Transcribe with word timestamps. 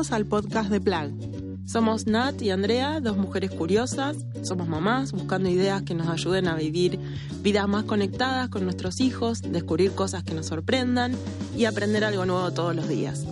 Al 0.00 0.24
podcast 0.24 0.70
de 0.70 0.80
Plag. 0.80 1.10
Somos 1.66 2.06
Nat 2.06 2.40
y 2.40 2.50
Andrea, 2.50 3.00
dos 3.00 3.18
mujeres 3.18 3.50
curiosas. 3.50 4.16
Somos 4.40 4.66
mamás 4.66 5.12
buscando 5.12 5.50
ideas 5.50 5.82
que 5.82 5.92
nos 5.92 6.08
ayuden 6.08 6.48
a 6.48 6.54
vivir 6.54 6.98
vidas 7.42 7.68
más 7.68 7.84
conectadas 7.84 8.48
con 8.48 8.64
nuestros 8.64 8.98
hijos, 9.00 9.42
descubrir 9.42 9.92
cosas 9.92 10.24
que 10.24 10.32
nos 10.32 10.46
sorprendan 10.46 11.12
y 11.54 11.66
aprender 11.66 12.02
algo 12.04 12.24
nuevo 12.24 12.50
todos 12.50 12.74
los 12.74 12.88
días. 12.88 13.26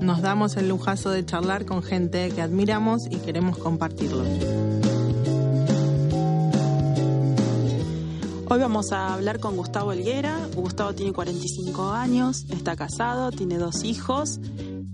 Nos 0.00 0.22
damos 0.22 0.56
el 0.56 0.70
lujazo 0.70 1.10
de 1.10 1.26
charlar 1.26 1.66
con 1.66 1.82
gente 1.82 2.30
que 2.30 2.40
admiramos 2.40 3.02
y 3.10 3.16
queremos 3.16 3.58
compartirlo. 3.58 4.24
Hoy 8.50 8.60
vamos 8.60 8.92
a 8.92 9.12
hablar 9.12 9.40
con 9.40 9.58
Gustavo 9.58 9.92
Elguera. 9.92 10.38
Gustavo 10.56 10.94
tiene 10.94 11.12
45 11.12 11.90
años, 11.90 12.46
está 12.48 12.76
casado, 12.76 13.30
tiene 13.30 13.58
dos 13.58 13.84
hijos, 13.84 14.40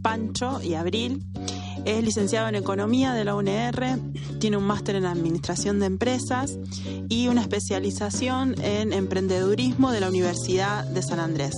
Pancho 0.05 0.61
y 0.63 0.75
Abril. 0.75 1.25
Es 1.87 2.05
licenciado 2.05 2.47
en 2.49 2.55
Economía 2.55 3.15
de 3.15 3.25
la 3.25 3.35
UNR, 3.35 3.99
tiene 4.39 4.59
un 4.59 4.65
máster 4.65 4.97
en 4.97 5.07
Administración 5.07 5.81
de 5.81 5.87
Empresas 5.87 6.59
y 7.09 7.29
una 7.29 7.41
especialización 7.41 8.55
en 8.63 8.93
Emprendedurismo 8.93 9.91
de 9.93 10.01
la 10.01 10.09
Universidad 10.11 10.85
de 10.85 11.03
San 11.03 11.21
Andrés. 11.21 11.55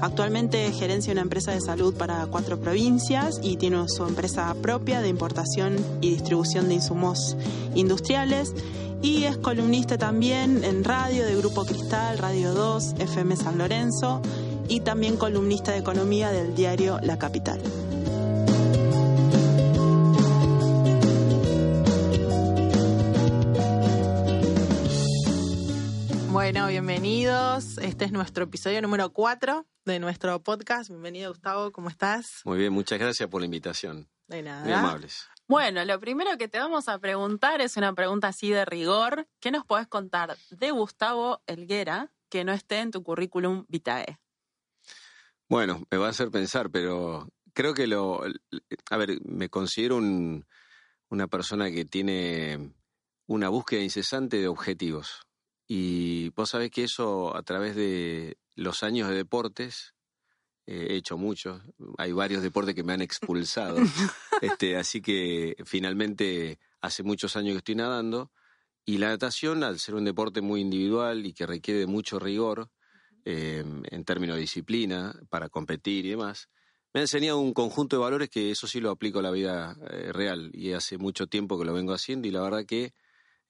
Actualmente 0.00 0.72
gerencia 0.72 1.12
una 1.12 1.20
empresa 1.20 1.52
de 1.52 1.60
salud 1.60 1.94
para 1.94 2.26
cuatro 2.26 2.58
provincias 2.58 3.38
y 3.42 3.56
tiene 3.56 3.86
su 3.88 4.04
empresa 4.04 4.54
propia 4.62 5.02
de 5.02 5.08
importación 5.08 5.76
y 6.00 6.10
distribución 6.10 6.68
de 6.68 6.74
insumos 6.74 7.36
industriales 7.74 8.54
y 9.02 9.24
es 9.24 9.36
columnista 9.36 9.98
también 9.98 10.64
en 10.64 10.82
radio 10.82 11.26
de 11.26 11.36
Grupo 11.36 11.64
Cristal, 11.66 12.18
Radio 12.18 12.54
2, 12.54 12.94
FM 13.00 13.36
San 13.36 13.58
Lorenzo 13.58 14.22
y 14.72 14.80
también 14.80 15.18
columnista 15.18 15.72
de 15.72 15.78
economía 15.80 16.30
del 16.30 16.54
diario 16.54 16.98
La 17.02 17.18
Capital. 17.18 17.60
Bueno, 26.30 26.68
bienvenidos. 26.68 27.76
Este 27.76 28.06
es 28.06 28.12
nuestro 28.12 28.44
episodio 28.44 28.80
número 28.80 29.12
4 29.12 29.66
de 29.84 29.98
nuestro 29.98 30.42
podcast. 30.42 30.88
Bienvenido, 30.88 31.32
Gustavo. 31.32 31.70
¿Cómo 31.70 31.90
estás? 31.90 32.40
Muy 32.46 32.56
bien, 32.56 32.72
muchas 32.72 32.98
gracias 32.98 33.28
por 33.28 33.42
la 33.42 33.44
invitación. 33.44 34.08
De 34.26 34.42
nada. 34.42 34.64
Muy 34.64 34.72
amables. 34.72 35.28
Bueno, 35.48 35.84
lo 35.84 36.00
primero 36.00 36.38
que 36.38 36.48
te 36.48 36.58
vamos 36.58 36.88
a 36.88 36.98
preguntar 36.98 37.60
es 37.60 37.76
una 37.76 37.92
pregunta 37.92 38.28
así 38.28 38.48
de 38.48 38.64
rigor. 38.64 39.28
¿Qué 39.38 39.50
nos 39.50 39.66
podés 39.66 39.86
contar 39.86 40.34
de 40.48 40.70
Gustavo 40.70 41.42
Elguera 41.46 42.10
que 42.30 42.44
no 42.44 42.52
esté 42.52 42.78
en 42.78 42.90
tu 42.90 43.02
currículum 43.02 43.66
vitae? 43.68 44.18
Bueno, 45.52 45.86
me 45.90 45.98
va 45.98 46.06
a 46.06 46.10
hacer 46.12 46.30
pensar, 46.30 46.70
pero 46.70 47.28
creo 47.52 47.74
que 47.74 47.86
lo... 47.86 48.22
A 48.88 48.96
ver, 48.96 49.20
me 49.22 49.50
considero 49.50 49.98
un, 49.98 50.46
una 51.10 51.28
persona 51.28 51.70
que 51.70 51.84
tiene 51.84 52.72
una 53.26 53.50
búsqueda 53.50 53.82
incesante 53.82 54.38
de 54.38 54.48
objetivos. 54.48 55.26
Y 55.68 56.30
vos 56.30 56.48
sabés 56.48 56.70
que 56.70 56.84
eso 56.84 57.36
a 57.36 57.42
través 57.42 57.76
de 57.76 58.38
los 58.54 58.82
años 58.82 59.10
de 59.10 59.14
deportes, 59.14 59.92
eh, 60.64 60.86
he 60.88 60.96
hecho 60.96 61.18
muchos, 61.18 61.60
hay 61.98 62.12
varios 62.12 62.42
deportes 62.42 62.74
que 62.74 62.82
me 62.82 62.94
han 62.94 63.02
expulsado, 63.02 63.76
este, 64.40 64.78
así 64.78 65.02
que 65.02 65.54
finalmente 65.66 66.60
hace 66.80 67.02
muchos 67.02 67.36
años 67.36 67.52
que 67.52 67.58
estoy 67.58 67.74
nadando 67.74 68.32
y 68.86 68.96
la 68.96 69.10
natación, 69.10 69.64
al 69.64 69.78
ser 69.80 69.96
un 69.96 70.06
deporte 70.06 70.40
muy 70.40 70.62
individual 70.62 71.26
y 71.26 71.34
que 71.34 71.44
requiere 71.44 71.80
de 71.80 71.86
mucho 71.86 72.18
rigor 72.18 72.70
eh, 73.24 73.64
en 73.90 74.04
términos 74.04 74.36
de 74.36 74.42
disciplina 74.42 75.14
para 75.28 75.48
competir 75.48 76.06
y 76.06 76.10
demás, 76.10 76.48
me 76.92 77.00
ha 77.00 77.04
enseñado 77.04 77.38
un 77.38 77.54
conjunto 77.54 77.96
de 77.96 78.02
valores 78.02 78.28
que 78.28 78.50
eso 78.50 78.66
sí 78.66 78.80
lo 78.80 78.90
aplico 78.90 79.20
a 79.20 79.22
la 79.22 79.30
vida 79.30 79.76
eh, 79.90 80.12
real 80.12 80.50
y 80.52 80.72
hace 80.72 80.98
mucho 80.98 81.26
tiempo 81.26 81.58
que 81.58 81.64
lo 81.64 81.72
vengo 81.72 81.94
haciendo 81.94 82.28
y 82.28 82.30
la 82.30 82.42
verdad 82.42 82.64
que 82.66 82.92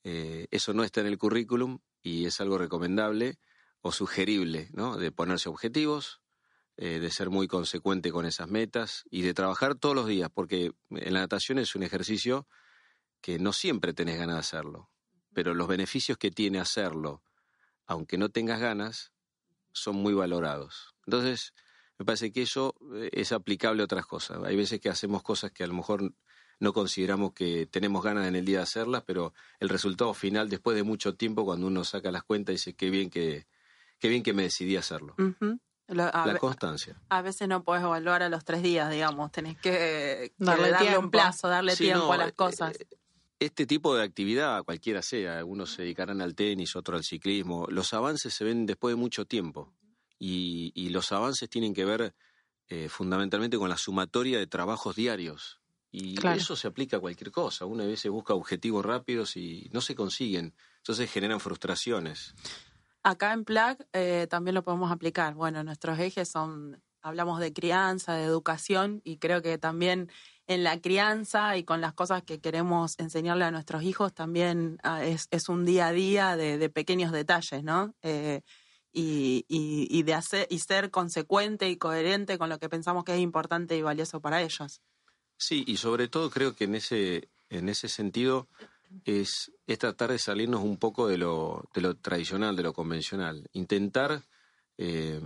eso 0.05 0.75
no 0.75 0.83
está 0.83 1.01
en 1.01 1.07
el 1.07 1.17
currículum 1.17 1.79
y 2.03 2.27
es 2.27 2.41
algo 2.41 2.59
recomendable 2.59 3.39
o 3.83 3.93
sugerible, 3.93 4.69
¿no? 4.73 4.97
De 4.97 5.13
ponerse 5.13 5.49
objetivos, 5.49 6.21
eh, 6.77 7.01
de 7.01 7.11
ser 7.11 7.29
muy 7.29 7.49
consecuente 7.49 8.11
con 8.11 8.25
esas 8.25 8.49
metas 8.49 9.05
y 9.11 9.23
de 9.23 9.35
trabajar 9.35 9.75
todos 9.75 9.95
los 9.95 10.07
días, 10.07 10.31
porque 10.33 10.73
en 10.91 11.13
la 11.13 11.21
natación 11.21 11.59
es 11.59 11.75
un 11.75 11.83
ejercicio 11.83 12.47
que 13.21 13.39
no 13.39 13.53
siempre 13.53 13.93
tenés 13.93 14.19
ganas 14.19 14.37
de 14.37 14.41
hacerlo, 14.41 14.91
pero 15.35 15.55
los 15.55 15.69
beneficios 15.69 16.17
que 16.17 16.31
tiene 16.31 16.61
hacerlo, 16.61 17.23
aunque 17.87 18.17
no 18.17 18.31
tengas 18.31 18.61
ganas, 18.61 19.13
son 19.73 19.97
muy 19.97 20.15
valorados. 20.15 20.95
Entonces, 21.07 21.55
me 21.99 22.05
parece 22.05 22.33
que 22.33 22.43
eso 22.43 22.75
eh, 22.95 23.11
es 23.13 23.33
aplicable 23.33 23.83
a 23.83 23.85
otras 23.85 24.07
cosas. 24.07 24.39
Hay 24.45 24.57
veces 24.57 24.81
que 24.81 24.89
hacemos 24.89 25.23
cosas 25.23 25.53
que 25.53 25.65
a 25.65 25.67
lo 25.67 25.75
mejor 25.75 26.13
no 26.59 26.73
consideramos 26.73 27.33
que 27.33 27.67
tenemos 27.67 28.03
ganas 28.05 28.27
en 28.29 28.37
el 28.37 28.45
día 28.45 28.59
de 28.59 28.63
hacerlas, 28.63 29.03
pero 29.05 29.35
el 29.59 29.69
resultado 29.69 30.15
final, 30.15 30.49
después 30.49 30.77
de 30.77 30.85
mucho 30.85 31.15
tiempo, 31.15 31.45
cuando 31.45 31.67
uno 31.67 31.85
saca 31.85 32.13
las 32.13 32.23
cuentas, 32.23 32.55
dice 32.55 32.75
qué 32.75 32.89
bien 32.89 33.11
que, 33.11 33.47
qué 33.99 34.09
bien 34.09 34.23
que 34.23 34.33
me 34.33 34.45
decidí 34.45 34.77
a 34.77 34.81
hacerlo. 34.81 35.17
la 35.89 36.39
constancia. 36.39 37.01
A 37.09 37.21
veces 37.21 37.49
no 37.49 37.65
puedes 37.65 37.83
evaluar 37.83 38.23
a 38.23 38.29
los 38.29 38.45
tres 38.45 38.63
días, 38.63 38.91
digamos, 38.91 39.33
tenés 39.33 39.59
que, 39.59 40.33
darle, 40.39 40.99
un 40.99 41.11
plazo, 41.11 41.49
darle 41.49 41.75
tiempo 41.75 42.13
a 42.13 42.17
las 42.17 42.29
eh, 42.31 42.35
cosas. 42.35 42.79
Este 43.43 43.67
tipo 43.67 43.97
de 43.97 44.05
actividad, 44.05 44.63
cualquiera 44.63 45.03
sea, 45.03 45.39
algunos 45.39 45.73
se 45.73 45.83
dedicarán 45.83 46.21
al 46.21 46.37
tenis, 46.37 46.77
otros 46.77 46.99
al 46.99 47.05
ciclismo, 47.05 47.67
los 47.69 47.93
avances 47.93 48.33
se 48.33 48.45
ven 48.45 48.67
después 48.67 48.93
de 48.93 49.01
mucho 49.01 49.25
tiempo 49.25 49.75
y, 50.17 50.91
los 50.91 51.11
avances 51.11 51.51
tienen 51.51 51.75
que 51.75 51.85
ver 51.85 52.15
eh, 52.69 52.89
fundamentalmente 52.89 53.59
con 53.59 53.69
la 53.69 53.77
sumatoria 53.77 54.39
de 54.39 54.47
trabajos 54.47 54.95
diarios 54.95 55.61
y 55.91 56.15
eso 56.25 56.55
se 56.55 56.69
aplica 56.69 56.99
a 56.99 57.01
cualquier 57.01 57.33
cosa. 57.33 57.67
Una 57.67 57.85
vez 57.85 57.99
se 57.99 58.11
busca 58.11 58.33
objetivos 58.33 58.85
rápidos 58.85 59.37
y 59.37 59.69
no 59.73 59.81
se 59.81 59.97
consiguen. 59.97 60.55
Entonces 60.77 61.11
generan 61.11 61.41
frustraciones. 61.41 62.35
Acá 63.03 63.33
en 63.33 63.45
PLAC 63.45 63.89
eh, 63.93 64.29
también 64.31 64.55
lo 64.55 64.63
podemos 64.63 64.93
aplicar. 64.93 65.35
Bueno, 65.35 65.65
nuestros 65.65 65.99
ejes 65.99 66.29
son, 66.29 66.81
hablamos 67.01 67.41
de 67.41 67.53
crianza, 67.53 68.15
de 68.15 68.23
educación 68.23 69.03
y 69.03 69.19
creo 69.19 69.43
que 69.43 69.59
también 69.59 70.11
en 70.47 70.65
la 70.65 70.81
crianza 70.81 71.57
y 71.57 71.65
con 71.65 71.81
las 71.81 71.95
cosas 71.95 72.23
que 72.23 72.41
queremos 72.41 72.99
enseñarle 72.99 73.45
a 73.45 73.51
nuestros 73.51 73.83
hijos 73.83 74.13
también 74.13 74.79
ah, 74.83 75.05
es, 75.05 75.29
un 75.49 75.65
día 75.65 75.89
a 75.89 75.93
día 75.93 76.37
de, 76.37 76.69
pequeños 76.69 77.13
detalles, 77.13 77.63
¿no? 77.63 77.95
Eh, 78.03 78.43
y, 78.95 79.47
y, 79.49 80.03
de 80.03 80.15
hacer, 80.15 80.47
y 80.51 80.59
ser 80.59 80.91
consecuente 80.91 81.71
y 81.71 81.77
coherente 81.77 82.37
con 82.37 82.51
lo 82.51 82.59
que 82.59 82.69
pensamos 82.69 83.05
que 83.05 83.15
es 83.15 83.21
importante 83.21 83.77
y 83.77 83.83
valioso 83.83 84.21
para 84.21 84.43
ellos. 84.43 84.83
Sí, 85.39 85.65
y 85.67 85.79
sobre 85.79 86.09
todo 86.09 86.31
creo 86.31 86.55
que 86.55 86.65
en 86.65 86.75
ese, 86.75 87.31
en 87.49 87.71
ese 87.71 87.89
sentido 87.89 88.49
es, 89.05 89.51
es 89.67 89.79
tratar 89.79 90.11
de 90.11 90.19
salirnos 90.19 90.63
un 90.63 90.77
poco 90.77 91.09
de 91.09 91.19
lo, 91.19 91.69
de 91.75 91.81
lo 91.81 91.97
tradicional, 91.97 92.55
de 92.55 92.63
lo 92.63 92.73
convencional. 92.73 93.49
Intentar, 93.53 94.23
eh, 94.79 95.21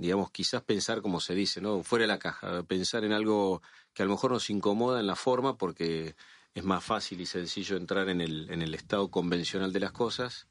digamos, 0.00 0.30
quizás 0.30 0.62
pensar 0.62 1.02
como 1.02 1.20
se 1.20 1.34
dice, 1.34 1.60
¿no? 1.60 1.82
Fuera 1.82 2.04
de 2.04 2.08
la 2.08 2.18
caja, 2.18 2.62
pensar 2.62 3.04
en 3.04 3.12
algo 3.12 3.62
que 3.92 4.02
a 4.02 4.06
lo 4.06 4.12
mejor 4.12 4.32
nos 4.32 4.48
incomoda 4.50 5.00
en 5.00 5.06
la 5.06 5.16
forma 5.16 5.56
porque 5.56 6.14
es 6.54 6.64
más 6.64 6.84
fácil 6.84 7.20
y 7.20 7.26
sencillo 7.26 7.76
entrar 7.76 8.08
en 8.08 8.20
el, 8.20 8.50
en 8.50 8.62
el 8.62 8.74
estado 8.74 9.10
convencional 9.10 9.72
de 9.72 9.80
las 9.80 9.92
cosas 9.92 10.48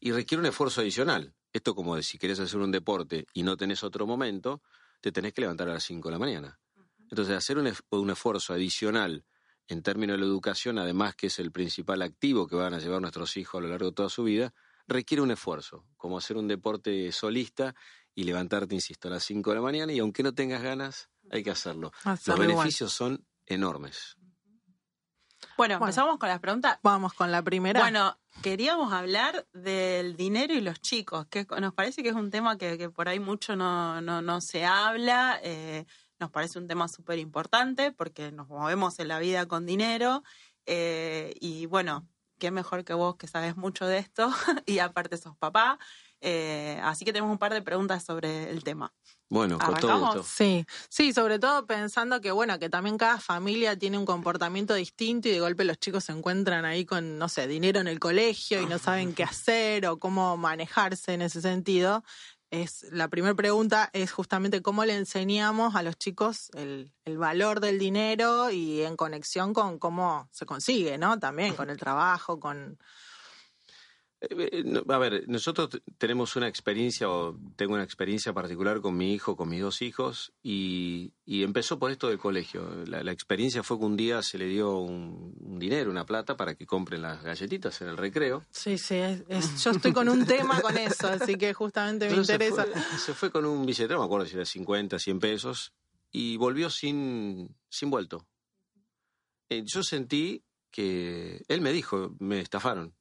y 0.00 0.12
requiere 0.12 0.40
un 0.40 0.46
esfuerzo 0.46 0.80
adicional. 0.80 1.34
Esto 1.52 1.74
como 1.74 1.96
de 1.96 2.02
si 2.02 2.18
querés 2.18 2.40
hacer 2.40 2.60
un 2.60 2.72
deporte 2.72 3.26
y 3.32 3.42
no 3.42 3.56
tenés 3.56 3.84
otro 3.84 4.06
momento, 4.06 4.62
te 5.00 5.12
tenés 5.12 5.32
que 5.32 5.40
levantar 5.40 5.68
a 5.68 5.74
las 5.74 5.84
5 5.84 6.08
de 6.08 6.12
la 6.12 6.18
mañana. 6.18 6.60
Entonces, 7.10 7.36
hacer 7.36 7.58
un, 7.58 8.10
esfuerzo 8.10 8.52
adicional 8.52 9.24
en 9.68 9.82
términos 9.82 10.16
de 10.16 10.20
la 10.20 10.26
educación, 10.26 10.78
además 10.78 11.14
que 11.14 11.28
es 11.28 11.38
el 11.38 11.52
principal 11.52 12.02
activo 12.02 12.46
que 12.46 12.56
van 12.56 12.74
a 12.74 12.78
llevar 12.78 13.00
nuestros 13.00 13.36
hijos 13.36 13.58
a 13.58 13.62
lo 13.62 13.68
largo 13.68 13.86
de 13.86 13.94
toda 13.94 14.08
su 14.08 14.24
vida, 14.24 14.52
requiere 14.86 15.22
un 15.22 15.30
esfuerzo, 15.30 15.86
como 15.96 16.18
hacer 16.18 16.36
un 16.36 16.48
deporte 16.48 17.10
solista 17.12 17.74
y 18.14 18.24
levantarte, 18.24 18.74
insisto, 18.74 19.08
a 19.08 19.12
las 19.12 19.24
5 19.24 19.50
de 19.50 19.56
la 19.56 19.62
mañana 19.62 19.92
y 19.92 19.98
aunque 19.98 20.22
no 20.22 20.34
tengas 20.34 20.62
ganas, 20.62 21.08
hay 21.30 21.42
que 21.42 21.50
hacerlo. 21.50 21.92
Los 22.26 22.38
beneficios 22.38 22.92
son 22.92 23.26
enormes. 23.46 24.16
Bueno, 25.56 25.74
empezamos 25.74 26.18
con 26.18 26.28
las 26.28 26.40
preguntas. 26.40 26.78
Vamos 26.82 27.12
con 27.14 27.30
la 27.30 27.42
primera. 27.42 27.80
Bueno, 27.80 28.18
queríamos 28.42 28.92
hablar 28.92 29.46
del 29.52 30.16
dinero 30.16 30.54
y 30.54 30.60
los 30.60 30.80
chicos, 30.80 31.26
que 31.26 31.46
nos 31.60 31.74
parece 31.74 32.02
que 32.02 32.08
es 32.08 32.14
un 32.14 32.30
tema 32.30 32.56
que, 32.58 32.90
por 32.90 33.08
ahí 33.08 33.20
mucho 33.20 33.54
no, 33.54 34.00
no, 34.00 34.22
no 34.22 34.40
se 34.40 34.64
habla. 34.64 35.38
Eh, 35.42 35.84
nos 36.18 36.30
parece 36.30 36.58
un 36.58 36.66
tema 36.66 36.88
súper 36.88 37.18
importante 37.18 37.92
porque 37.92 38.32
nos 38.32 38.48
movemos 38.48 38.98
en 38.98 39.08
la 39.08 39.18
vida 39.18 39.46
con 39.46 39.66
dinero 39.66 40.22
eh, 40.66 41.34
y 41.40 41.66
bueno, 41.66 42.08
qué 42.38 42.50
mejor 42.50 42.84
que 42.84 42.94
vos 42.94 43.16
que 43.16 43.26
sabes 43.26 43.56
mucho 43.56 43.86
de 43.86 43.98
esto 43.98 44.30
y 44.66 44.78
aparte 44.78 45.16
sos 45.16 45.36
papá. 45.36 45.78
Eh, 46.26 46.80
así 46.82 47.04
que 47.04 47.12
tenemos 47.12 47.30
un 47.30 47.36
par 47.36 47.52
de 47.52 47.60
preguntas 47.60 48.02
sobre 48.02 48.48
el 48.48 48.64
tema. 48.64 48.90
Bueno, 49.28 49.58
con 49.58 49.74
todo 49.74 50.00
gusto. 50.00 50.22
Sí, 50.22 50.64
sí, 50.88 51.12
sobre 51.12 51.38
todo 51.38 51.66
pensando 51.66 52.22
que 52.22 52.30
bueno, 52.30 52.58
que 52.58 52.70
también 52.70 52.96
cada 52.96 53.20
familia 53.20 53.78
tiene 53.78 53.98
un 53.98 54.06
comportamiento 54.06 54.72
distinto 54.72 55.28
y 55.28 55.32
de 55.32 55.40
golpe 55.40 55.64
los 55.64 55.78
chicos 55.78 56.04
se 56.04 56.12
encuentran 56.12 56.64
ahí 56.64 56.86
con, 56.86 57.18
no 57.18 57.28
sé, 57.28 57.46
dinero 57.46 57.78
en 57.80 57.88
el 57.88 58.00
colegio 58.00 58.62
y 58.62 58.64
no 58.66 58.78
saben 58.78 59.12
qué 59.12 59.22
hacer 59.22 59.86
o 59.86 59.98
cómo 59.98 60.38
manejarse 60.38 61.12
en 61.12 61.20
ese 61.20 61.42
sentido. 61.42 62.02
es 62.50 62.86
la 62.90 63.08
primera 63.08 63.34
pregunta 63.34 63.90
es 63.92 64.10
justamente 64.10 64.62
cómo 64.62 64.86
le 64.86 64.96
enseñamos 64.96 65.74
a 65.74 65.82
los 65.82 65.98
chicos 65.98 66.50
el, 66.54 66.90
el, 67.04 67.18
valor 67.18 67.60
del 67.60 67.78
dinero 67.78 68.50
y 68.50 68.80
en 68.80 68.96
conexión 68.96 69.52
con 69.52 69.78
cómo 69.78 70.26
se 70.32 70.46
consigue, 70.46 70.96
¿no? 70.96 71.18
También 71.18 71.54
con 71.54 71.68
el 71.68 71.76
trabajo, 71.76 72.40
con 72.40 72.78
a 74.88 74.98
ver, 74.98 75.28
nosotros 75.28 75.70
tenemos 75.98 76.36
una 76.36 76.48
experiencia, 76.48 77.08
o 77.08 77.38
tengo 77.56 77.74
una 77.74 77.84
experiencia 77.84 78.32
particular 78.32 78.80
con 78.80 78.96
mi 78.96 79.12
hijo, 79.12 79.36
con 79.36 79.48
mis 79.48 79.60
dos 79.60 79.82
hijos, 79.82 80.32
y, 80.42 81.12
empezó 81.26 81.78
por 81.78 81.90
esto 81.90 82.08
del 82.08 82.18
colegio. 82.18 82.84
La, 82.86 83.12
experiencia 83.12 83.62
fue 83.62 83.78
que 83.78 83.84
un 83.84 83.96
día 83.96 84.22
se 84.22 84.38
le 84.38 84.46
dio 84.46 84.78
un, 84.78 85.58
dinero, 85.58 85.90
una 85.90 86.04
plata, 86.04 86.36
para 86.36 86.54
que 86.54 86.66
compren 86.66 87.02
las 87.02 87.22
galletitas 87.22 87.80
en 87.82 87.88
el 87.88 87.96
recreo. 87.96 88.44
Sí, 88.50 88.78
sí, 88.78 89.00
yo 89.62 89.70
estoy 89.70 89.92
con 89.92 90.08
un 90.08 90.26
tema 90.26 90.60
con 90.60 90.76
eso, 90.76 91.08
así 91.08 91.36
que 91.36 91.52
justamente 91.54 92.08
me 92.08 92.16
interesa. 92.16 92.66
Se 92.98 93.14
fue, 93.14 93.30
con 93.30 93.44
un 93.44 93.64
billete, 93.64 93.92
no 93.92 94.00
me 94.00 94.06
acuerdo 94.06 94.26
si 94.26 94.34
era 94.34 94.44
50, 94.44 94.98
100 94.98 95.18
pesos, 95.18 95.72
y 96.10 96.36
volvió 96.36 96.70
sin, 96.70 97.54
sin 97.68 97.90
vuelto. 97.90 98.26
Eh, 99.48 99.62
yo 99.64 99.82
sentí 99.82 100.42
que 100.70 101.44
él 101.48 101.60
me 101.60 101.72
dijo, 101.72 102.14
me 102.18 102.40
estafaron 102.40 102.94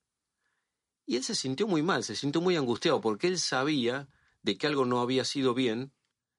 y 1.05 1.17
él 1.17 1.23
se 1.23 1.35
sintió 1.35 1.67
muy 1.67 1.81
mal, 1.81 2.03
se 2.03 2.15
sintió 2.15 2.41
muy 2.41 2.55
angustiado, 2.55 3.01
porque 3.01 3.27
él 3.27 3.39
sabía 3.39 4.07
de 4.41 4.57
que 4.57 4.67
algo 4.67 4.85
no 4.85 5.01
había 5.01 5.25
sido 5.25 5.53
bien, 5.53 5.91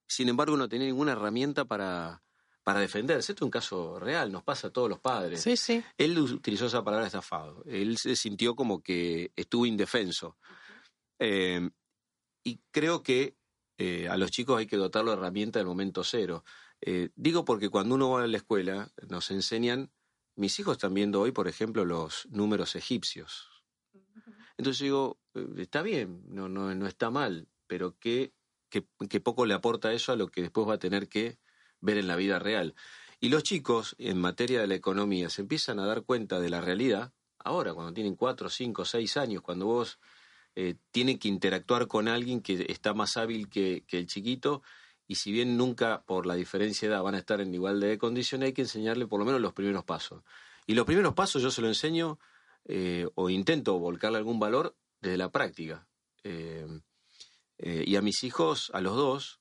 sin 0.06 0.28
embargo 0.28 0.56
no 0.56 0.68
tenía 0.68 0.86
ninguna 0.86 1.12
herramienta 1.12 1.64
para, 1.64 2.22
para 2.62 2.80
defenderse. 2.80 3.32
Esto 3.32 3.44
es 3.44 3.46
un 3.46 3.50
caso 3.50 3.98
real, 3.98 4.32
nos 4.32 4.42
pasa 4.42 4.68
a 4.68 4.70
todos 4.70 4.88
los 4.88 4.98
padres. 4.98 5.42
Sí, 5.42 5.56
sí. 5.56 5.84
Él 5.98 6.18
utilizó 6.18 6.66
esa 6.66 6.82
palabra 6.82 7.06
estafado. 7.06 7.62
Él 7.66 7.98
se 7.98 8.16
sintió 8.16 8.56
como 8.56 8.82
que 8.82 9.32
estuvo 9.36 9.66
indefenso. 9.66 10.36
Eh, 11.18 11.70
y 12.42 12.60
creo 12.70 13.02
que 13.02 13.36
eh, 13.78 14.08
a 14.08 14.16
los 14.16 14.30
chicos 14.30 14.58
hay 14.58 14.66
que 14.66 14.76
dotarlo 14.76 15.10
de 15.10 15.18
herramienta 15.18 15.58
del 15.58 15.66
momento 15.66 16.04
cero. 16.04 16.44
Eh, 16.80 17.10
digo 17.16 17.44
porque 17.44 17.68
cuando 17.68 17.94
uno 17.94 18.10
va 18.10 18.24
a 18.24 18.26
la 18.26 18.36
escuela 18.36 18.92
nos 19.08 19.30
enseñan, 19.30 19.90
mis 20.36 20.58
hijos 20.58 20.76
están 20.76 20.94
viendo 20.94 21.20
hoy, 21.20 21.32
por 21.32 21.48
ejemplo, 21.48 21.84
los 21.84 22.26
números 22.30 22.76
egipcios. 22.76 23.53
Entonces 24.56 24.82
digo, 24.82 25.18
eh, 25.34 25.46
está 25.58 25.82
bien, 25.82 26.22
no, 26.28 26.48
no, 26.48 26.74
no 26.74 26.86
está 26.86 27.10
mal, 27.10 27.48
pero 27.66 27.96
¿qué, 27.98 28.32
qué, 28.70 29.20
poco 29.20 29.46
le 29.46 29.54
aporta 29.54 29.92
eso 29.92 30.12
a 30.12 30.16
lo 30.16 30.28
que 30.28 30.42
después 30.42 30.68
va 30.68 30.74
a 30.74 30.78
tener 30.78 31.08
que 31.08 31.38
ver 31.80 31.98
en 31.98 32.06
la 32.06 32.16
vida 32.16 32.38
real. 32.38 32.74
Y 33.20 33.28
los 33.28 33.42
chicos, 33.42 33.94
en 33.98 34.18
materia 34.18 34.60
de 34.60 34.66
la 34.66 34.74
economía, 34.74 35.30
se 35.30 35.42
empiezan 35.42 35.78
a 35.78 35.86
dar 35.86 36.02
cuenta 36.02 36.40
de 36.40 36.50
la 36.50 36.60
realidad 36.60 37.12
ahora, 37.38 37.74
cuando 37.74 37.92
tienen 37.92 38.16
cuatro, 38.16 38.48
cinco, 38.48 38.84
seis 38.84 39.16
años, 39.16 39.42
cuando 39.42 39.66
vos 39.66 39.98
eh, 40.56 40.76
tienen 40.90 41.18
que 41.18 41.28
interactuar 41.28 41.86
con 41.86 42.08
alguien 42.08 42.40
que 42.40 42.66
está 42.68 42.94
más 42.94 43.16
hábil 43.16 43.48
que, 43.48 43.84
el 43.90 44.06
chiquito, 44.06 44.62
y 45.06 45.16
si 45.16 45.30
bien 45.30 45.56
nunca 45.56 46.02
por 46.02 46.26
la 46.26 46.34
diferencia 46.34 46.88
de 46.88 46.94
edad 46.94 47.02
van 47.02 47.14
a 47.14 47.18
estar 47.18 47.40
en 47.40 47.54
igual 47.54 47.78
de 47.80 47.98
condiciones, 47.98 48.48
hay 48.48 48.52
que 48.54 48.62
enseñarle 48.62 49.06
por 49.06 49.20
lo 49.20 49.26
menos 49.26 49.40
los 49.40 49.52
primeros 49.52 49.84
pasos. 49.84 50.22
Y 50.66 50.74
los 50.74 50.86
primeros 50.86 51.12
pasos 51.12 51.42
yo 51.42 51.50
se 51.50 51.60
lo 51.60 51.68
enseño 51.68 52.18
eh, 52.66 53.06
o 53.14 53.28
intento 53.28 53.78
volcarle 53.78 54.18
algún 54.18 54.38
valor 54.38 54.76
desde 55.00 55.18
la 55.18 55.30
práctica. 55.30 55.86
Eh, 56.22 56.66
eh, 57.58 57.84
y 57.86 57.96
a 57.96 58.02
mis 58.02 58.24
hijos, 58.24 58.70
a 58.74 58.80
los 58.80 58.96
dos, 58.96 59.40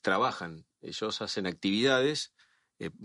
trabajan. 0.00 0.66
Ellos 0.80 1.20
hacen 1.22 1.46
actividades. 1.46 2.32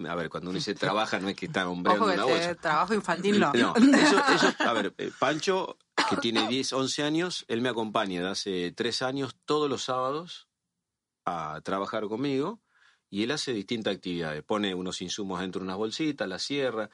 a 0.07 0.15
ver, 0.15 0.29
cuando 0.29 0.49
uno 0.49 0.57
dice 0.57 0.75
trabaja, 0.75 1.19
no 1.19 1.29
es 1.29 1.35
que 1.35 1.45
están 1.45 1.67
hombreando 1.67 2.05
una 2.05 2.25
bolsa. 2.25 2.55
Trabajo 2.55 2.93
infantil 2.93 3.39
no. 3.39 3.53
no 3.53 3.73
a 4.59 4.73
ver, 4.73 4.93
Pancho, 5.19 5.77
que 6.09 6.17
tiene 6.17 6.47
10, 6.47 6.73
11 6.73 7.03
años, 7.03 7.45
él 7.47 7.61
me 7.61 7.69
acompaña 7.69 8.21
de 8.21 8.29
hace 8.29 8.71
3 8.71 9.01
años 9.03 9.35
todos 9.45 9.69
los 9.69 9.83
sábados 9.83 10.47
a 11.25 11.61
trabajar 11.63 12.07
conmigo 12.07 12.61
y 13.09 13.23
él 13.23 13.31
hace 13.31 13.53
distintas 13.53 13.95
actividades. 13.95 14.43
Pone 14.43 14.73
unos 14.73 15.01
insumos 15.03 15.39
dentro 15.39 15.59
de 15.59 15.65
unas 15.65 15.77
bolsitas, 15.77 16.27
la 16.27 16.39
cierra. 16.39 16.89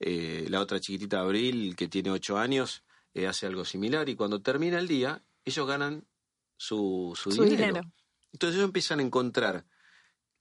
Eh, 0.00 0.46
la 0.48 0.60
otra 0.60 0.80
chiquitita 0.80 1.20
Abril, 1.20 1.74
que 1.76 1.88
tiene 1.88 2.10
ocho 2.10 2.38
años, 2.38 2.84
eh, 3.14 3.26
hace 3.26 3.46
algo 3.46 3.64
similar 3.64 4.08
y 4.08 4.14
cuando 4.14 4.42
termina 4.42 4.78
el 4.78 4.86
día, 4.86 5.24
ellos 5.44 5.66
ganan 5.66 6.06
su, 6.56 7.12
su, 7.16 7.30
dinero. 7.30 7.80
Entonces 8.32 8.56
ellos 8.56 8.66
empiezan 8.66 9.00
a 9.00 9.02
encontrar, 9.02 9.66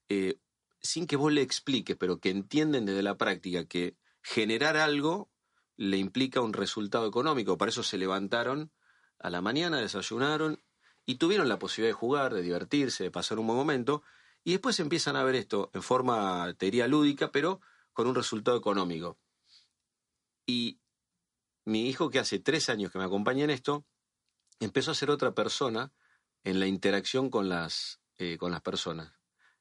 eh, 0.09 0.39
sin 0.81 1.07
que 1.07 1.15
vos 1.15 1.31
le 1.31 1.41
expliques, 1.41 1.95
pero 1.95 2.19
que 2.19 2.29
entienden 2.29 2.85
desde 2.85 3.01
la 3.01 3.17
práctica 3.17 3.65
que 3.65 3.95
generar 4.21 4.77
algo 4.77 5.29
le 5.75 5.97
implica 5.97 6.41
un 6.41 6.53
resultado 6.53 7.07
económico. 7.07 7.57
Para 7.57 7.69
eso 7.69 7.83
se 7.83 7.97
levantaron 7.97 8.71
a 9.19 9.29
la 9.29 9.41
mañana, 9.41 9.79
desayunaron 9.79 10.61
y 11.05 11.15
tuvieron 11.15 11.47
la 11.47 11.59
posibilidad 11.59 11.89
de 11.95 11.99
jugar, 11.99 12.33
de 12.33 12.41
divertirse, 12.41 13.05
de 13.05 13.11
pasar 13.11 13.39
un 13.39 13.47
buen 13.47 13.57
momento. 13.57 14.03
Y 14.43 14.51
después 14.51 14.79
empiezan 14.79 15.15
a 15.15 15.23
ver 15.23 15.35
esto 15.35 15.71
en 15.73 15.81
forma, 15.81 16.53
teoría 16.57 16.87
lúdica, 16.87 17.31
pero 17.31 17.61
con 17.93 18.07
un 18.07 18.15
resultado 18.15 18.57
económico. 18.57 19.17
Y 20.47 20.79
mi 21.65 21.87
hijo, 21.89 22.09
que 22.09 22.19
hace 22.19 22.39
tres 22.39 22.69
años 22.69 22.91
que 22.91 22.97
me 22.97 23.03
acompaña 23.03 23.43
en 23.43 23.51
esto, 23.51 23.85
empezó 24.59 24.91
a 24.91 24.95
ser 24.95 25.11
otra 25.11 25.35
persona 25.35 25.91
en 26.43 26.59
la 26.59 26.65
interacción 26.65 27.29
con 27.29 27.49
las, 27.49 27.99
eh, 28.17 28.37
con 28.37 28.51
las 28.51 28.61
personas. 28.61 29.13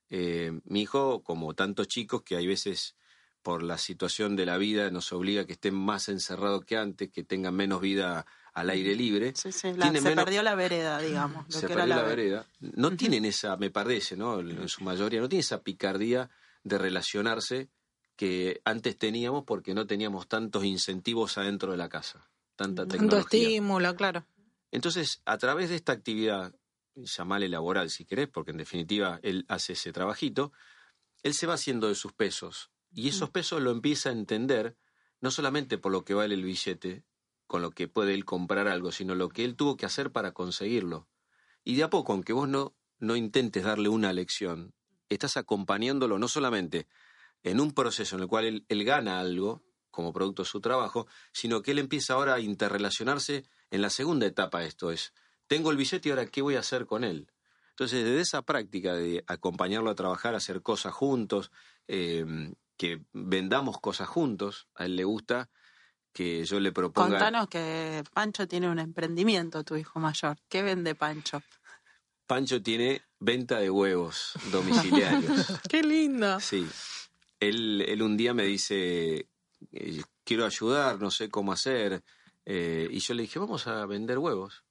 Eh, 0.09 0.53
mi 0.65 0.83
hijo, 0.83 1.23
como 1.25 1.55
tantos 1.55 1.89
chicos 1.89 2.23
que 2.23 2.37
hay 2.37 2.47
veces 2.47 2.97
por 3.43 3.63
la 3.63 3.79
situación 3.79 4.35
de 4.37 4.47
la 4.47 4.57
vida 4.57 4.91
nos 4.91 5.13
obliga 5.13 5.43
a 5.43 5.45
que 5.45 5.53
estén 5.53 5.75
más 5.75 6.09
encerrados 6.09 6.65
que 6.65 6.77
antes, 6.77 7.11
que 7.11 7.25
tengan 7.25 7.55
menos 7.55 7.81
vida 7.81 8.27
al 8.55 8.71
aire 8.71 8.95
libre. 8.95 9.35
Sí, 9.37 9.53
sí, 9.53 9.73
se 9.73 10.13
perdió 10.15 10.43
la 10.43 10.55
vereda, 10.55 10.99
digamos. 11.01 11.47
se 11.49 11.69
perdió 11.69 11.87
la, 11.87 12.03
vereda. 12.03 12.47
No 12.59 12.97
tienen 12.97 13.25
esa, 13.25 13.57
me 13.57 13.71
parece, 13.71 14.17
¿no? 14.17 14.41
En 14.41 14.69
su 14.69 14.83
mayoría, 14.83 15.21
no 15.21 15.29
tienen 15.29 15.45
esa 15.45 15.63
picardía 15.63 16.31
de 16.65 16.79
relacionarse 16.79 17.69
que 18.17 18.61
antes 18.65 18.99
teníamos 18.99 19.45
porque 19.45 19.75
no 19.75 19.87
teníamos 19.87 20.27
tantos 20.27 20.65
incentivos 20.65 21.39
adentro 21.39 21.73
de 21.73 21.79
la 21.79 21.89
casa, 21.89 22.29
tanta 22.57 22.87
tecnología. 22.87 23.21
Tanto 23.21 23.37
estímulo, 23.37 23.95
claro. 23.95 24.27
Entonces, 24.71 25.23
a 25.25 25.39
través 25.39 25.69
de 25.69 25.77
esta 25.77 25.93
actividad, 25.93 26.55
llamale 26.95 27.49
laboral 27.49 27.91
si 27.91 28.05
querés, 28.05 28.29
porque 28.29 28.51
en 28.51 28.57
definitiva 28.57 29.21
él 29.23 29.45
hace 29.49 29.75
ese 29.75 29.93
trabajito, 29.93 30.53
él 31.23 31.35
se 31.35 31.47
va 31.47 31.55
haciendo 31.55 31.89
de 31.89 31.95
sus 31.95 32.13
pesos 32.13 32.71
y 32.93 33.09
esos 33.09 33.31
pesos 33.31 33.61
lo 33.61 33.71
empieza 33.71 34.09
a 34.09 34.13
entender 34.13 34.77
no 35.21 35.31
solamente 35.31 35.79
por 35.79 35.93
lo 35.93 36.05
que 36.05 36.15
vale 36.15 36.35
el 36.35 36.45
billete, 36.45 37.05
con 37.47 37.63
lo 37.63 37.71
que 37.71 37.89
puede 37.89 38.15
él 38.15 38.25
comprar 38.25 38.69
algo, 38.69 38.93
sino 38.93 39.15
lo 39.15 39.29
que 39.29 39.45
él 39.45 39.57
tuvo 39.57 39.77
que 39.77 39.87
hacer 39.87 40.13
para 40.13 40.33
conseguirlo. 40.33 41.09
Y 41.65 41.77
de 41.77 41.85
a 41.85 41.91
poco, 41.91 42.13
aunque 42.13 42.33
vos 42.33 42.49
no, 42.49 42.75
no 42.99 43.17
intentes 43.17 43.65
darle 43.65 43.89
una 43.89 44.13
lección, 44.13 44.75
estás 45.09 45.37
acompañándolo 45.37 46.19
no 46.19 46.29
solamente 46.29 46.87
en 47.43 47.61
un 47.61 47.73
proceso 47.73 48.17
en 48.17 48.23
el 48.23 48.29
cual 48.29 48.65
él, 48.69 48.85
gana 48.85 49.21
algo 49.21 49.63
como 49.91 50.13
producto 50.13 50.43
de 50.43 50.49
su 50.49 50.61
trabajo, 50.61 51.07
sino 51.33 51.63
que 51.63 51.71
él 51.71 51.79
empieza 51.79 52.15
ahora 52.15 52.35
a 52.35 52.41
interrelacionarse 52.41 53.45
en 53.71 53.83
la 53.83 53.91
segunda 53.91 54.27
etapa. 54.27 54.65
Esto 54.65 54.91
es, 54.91 55.15
tengo 55.47 55.71
el 55.71 55.77
billete 55.77 56.09
y 56.09 56.13
ahora 56.13 56.27
qué 56.27 56.43
voy 56.43 56.57
a 56.57 56.61
hacer 56.61 56.87
con 56.87 57.05
él. 57.05 57.31
Entonces, 57.71 58.05
desde 58.05 58.21
esa 58.21 58.43
práctica 58.43 58.95
de 58.95 59.25
acompañarlo 59.27 59.91
a 59.91 59.95
trabajar, 59.95 60.35
hacer 60.35 60.63
cosas 60.63 60.93
juntos, 60.93 61.51
em, 61.87 62.55
que 62.77 63.03
vendamos 63.13 63.81
cosas 63.81 64.09
juntos, 64.09 64.69
a 64.75 64.87
él 64.87 64.97
le 64.97 65.05
gusta 65.05 65.49
que 66.13 66.45
yo 66.45 66.61
le 66.61 66.73
proponga. 66.73 67.11
Contanos 67.11 67.49
que 67.49 68.03
Pancho 68.15 68.49
tiene 68.49 68.71
un 68.71 68.79
emprendimiento, 68.79 69.65
tu 69.65 69.77
hijo 69.77 70.01
mayor. 70.01 70.39
¿Qué 70.49 70.63
vende 70.63 70.95
Pancho? 70.95 71.43
Pancho 72.27 72.63
tiene 72.63 73.03
venta 73.21 73.59
de 73.59 73.71
huevos 73.71 74.33
domiciliarios. 74.51 75.47
¡Qué 75.69 75.83
lindo! 75.83 76.41
Sí, 76.41 76.67
él, 77.41 77.85
él 77.87 78.03
un 78.03 78.17
día 78.17 78.35
me 78.35 78.45
dice, 78.45 79.29
eh, 79.73 80.03
quiero 80.25 80.45
ayudar, 80.45 81.01
no 81.01 81.11
sé 81.11 81.29
cómo 81.29 81.53
hacer. 81.53 82.03
Eh, 82.45 82.89
y 82.91 82.99
yo 82.99 83.15
le 83.15 83.23
dije, 83.23 83.39
vamos 83.39 83.67
a 83.67 83.85
vender 83.87 84.19
huevos. 84.19 84.65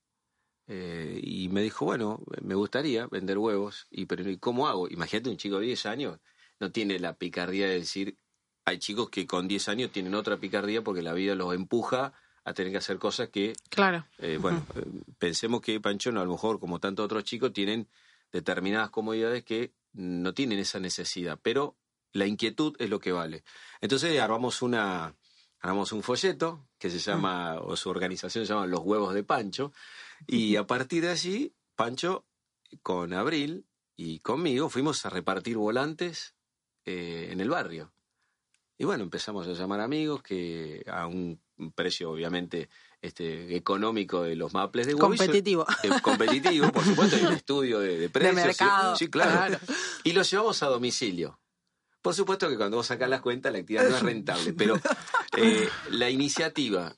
Eh, 0.67 1.19
y 1.21 1.49
me 1.49 1.61
dijo, 1.61 1.85
bueno, 1.85 2.23
me 2.41 2.55
gustaría 2.55 3.05
vender 3.07 3.37
huevos, 3.37 3.85
y 3.91 4.07
pero 4.07 4.27
¿y 4.27 4.37
cómo 4.37 4.67
hago? 4.67 4.89
Imagínate 4.89 5.29
un 5.29 5.37
chico 5.37 5.59
de 5.59 5.67
10 5.67 5.85
años, 5.85 6.19
no 6.59 6.71
tiene 6.71 6.97
la 6.97 7.13
picardía 7.13 7.67
de 7.67 7.75
decir, 7.75 8.17
hay 8.65 8.79
chicos 8.79 9.11
que 9.11 9.27
con 9.27 9.47
10 9.47 9.69
años 9.69 9.91
tienen 9.91 10.15
otra 10.15 10.37
picardía 10.37 10.83
porque 10.83 11.03
la 11.03 11.13
vida 11.13 11.35
los 11.35 11.53
empuja 11.53 12.13
a 12.43 12.53
tener 12.55 12.71
que 12.71 12.79
hacer 12.79 12.97
cosas 12.97 13.29
que, 13.29 13.53
claro. 13.69 14.07
bueno, 14.39 14.65
pensemos 15.19 15.61
que 15.61 15.79
Pancho, 15.79 16.09
a 16.09 16.13
lo 16.13 16.31
mejor 16.31 16.59
como 16.59 16.79
tantos 16.79 17.05
otros 17.05 17.23
chicos, 17.25 17.53
tienen 17.53 17.87
determinadas 18.31 18.89
comodidades 18.89 19.43
que 19.43 19.73
no 19.93 20.33
tienen 20.33 20.57
esa 20.57 20.79
necesidad, 20.79 21.39
pero 21.43 21.77
la 22.15 22.25
inquietud 22.25 22.75
es 22.79 22.89
lo 22.89 22.99
que 22.99 23.11
vale. 23.11 23.43
Entonces 23.81 24.19
armamos 24.21 24.61
una, 24.61 25.13
armamos 25.59 25.91
un 25.91 26.01
folleto 26.01 26.65
que 26.79 26.89
se 26.89 26.99
llama, 26.99 27.59
o 27.59 27.75
su 27.75 27.89
organización 27.89 28.45
se 28.45 28.53
llama 28.53 28.67
Los 28.67 28.79
Huevos 28.79 29.13
de 29.13 29.23
Pancho, 29.23 29.73
y 30.25 30.55
a 30.55 30.65
partir 30.65 31.03
de 31.03 31.09
allí, 31.09 31.53
Pancho 31.75 32.25
con 32.81 33.11
Abril 33.11 33.65
y 33.97 34.19
conmigo 34.19 34.69
fuimos 34.69 35.05
a 35.05 35.09
repartir 35.09 35.57
volantes 35.57 36.35
eh, 36.85 37.27
en 37.31 37.41
el 37.41 37.49
barrio. 37.49 37.93
Y 38.77 38.85
bueno, 38.85 39.03
empezamos 39.03 39.45
a 39.47 39.53
llamar 39.53 39.81
amigos 39.81 40.23
que 40.23 40.85
a 40.87 41.07
un 41.07 41.41
precio 41.75 42.11
obviamente 42.11 42.69
este, 43.01 43.57
económico 43.57 44.23
de 44.23 44.37
los 44.37 44.53
maples 44.53 44.87
de 44.87 44.95
Competitivo. 44.95 45.65
Eh, 45.83 45.89
competitivo, 46.01 46.71
por 46.71 46.83
supuesto, 46.83 47.17
hay 47.17 47.25
un 47.25 47.33
estudio 47.33 47.79
de, 47.79 47.97
de 47.97 48.09
precios. 48.09 48.35
mercado. 48.35 48.95
Sí, 48.95 49.09
claro. 49.09 49.57
Y 50.05 50.13
lo 50.13 50.21
llevamos 50.21 50.63
a 50.63 50.67
domicilio. 50.67 51.39
Por 52.05 52.13
supuesto 52.13 52.47
que 52.47 52.55
cuando 52.55 52.77
vos 52.77 52.85
sacás 52.85 53.09
las 53.09 53.19
cuentas 53.19 53.51
la 53.51 53.57
actividad 53.57 53.89
no 53.89 53.95
es 53.95 54.03
rentable, 54.03 54.53
pero 54.57 54.79
eh, 55.37 55.67
la 55.89 56.07
iniciativa 56.11 56.95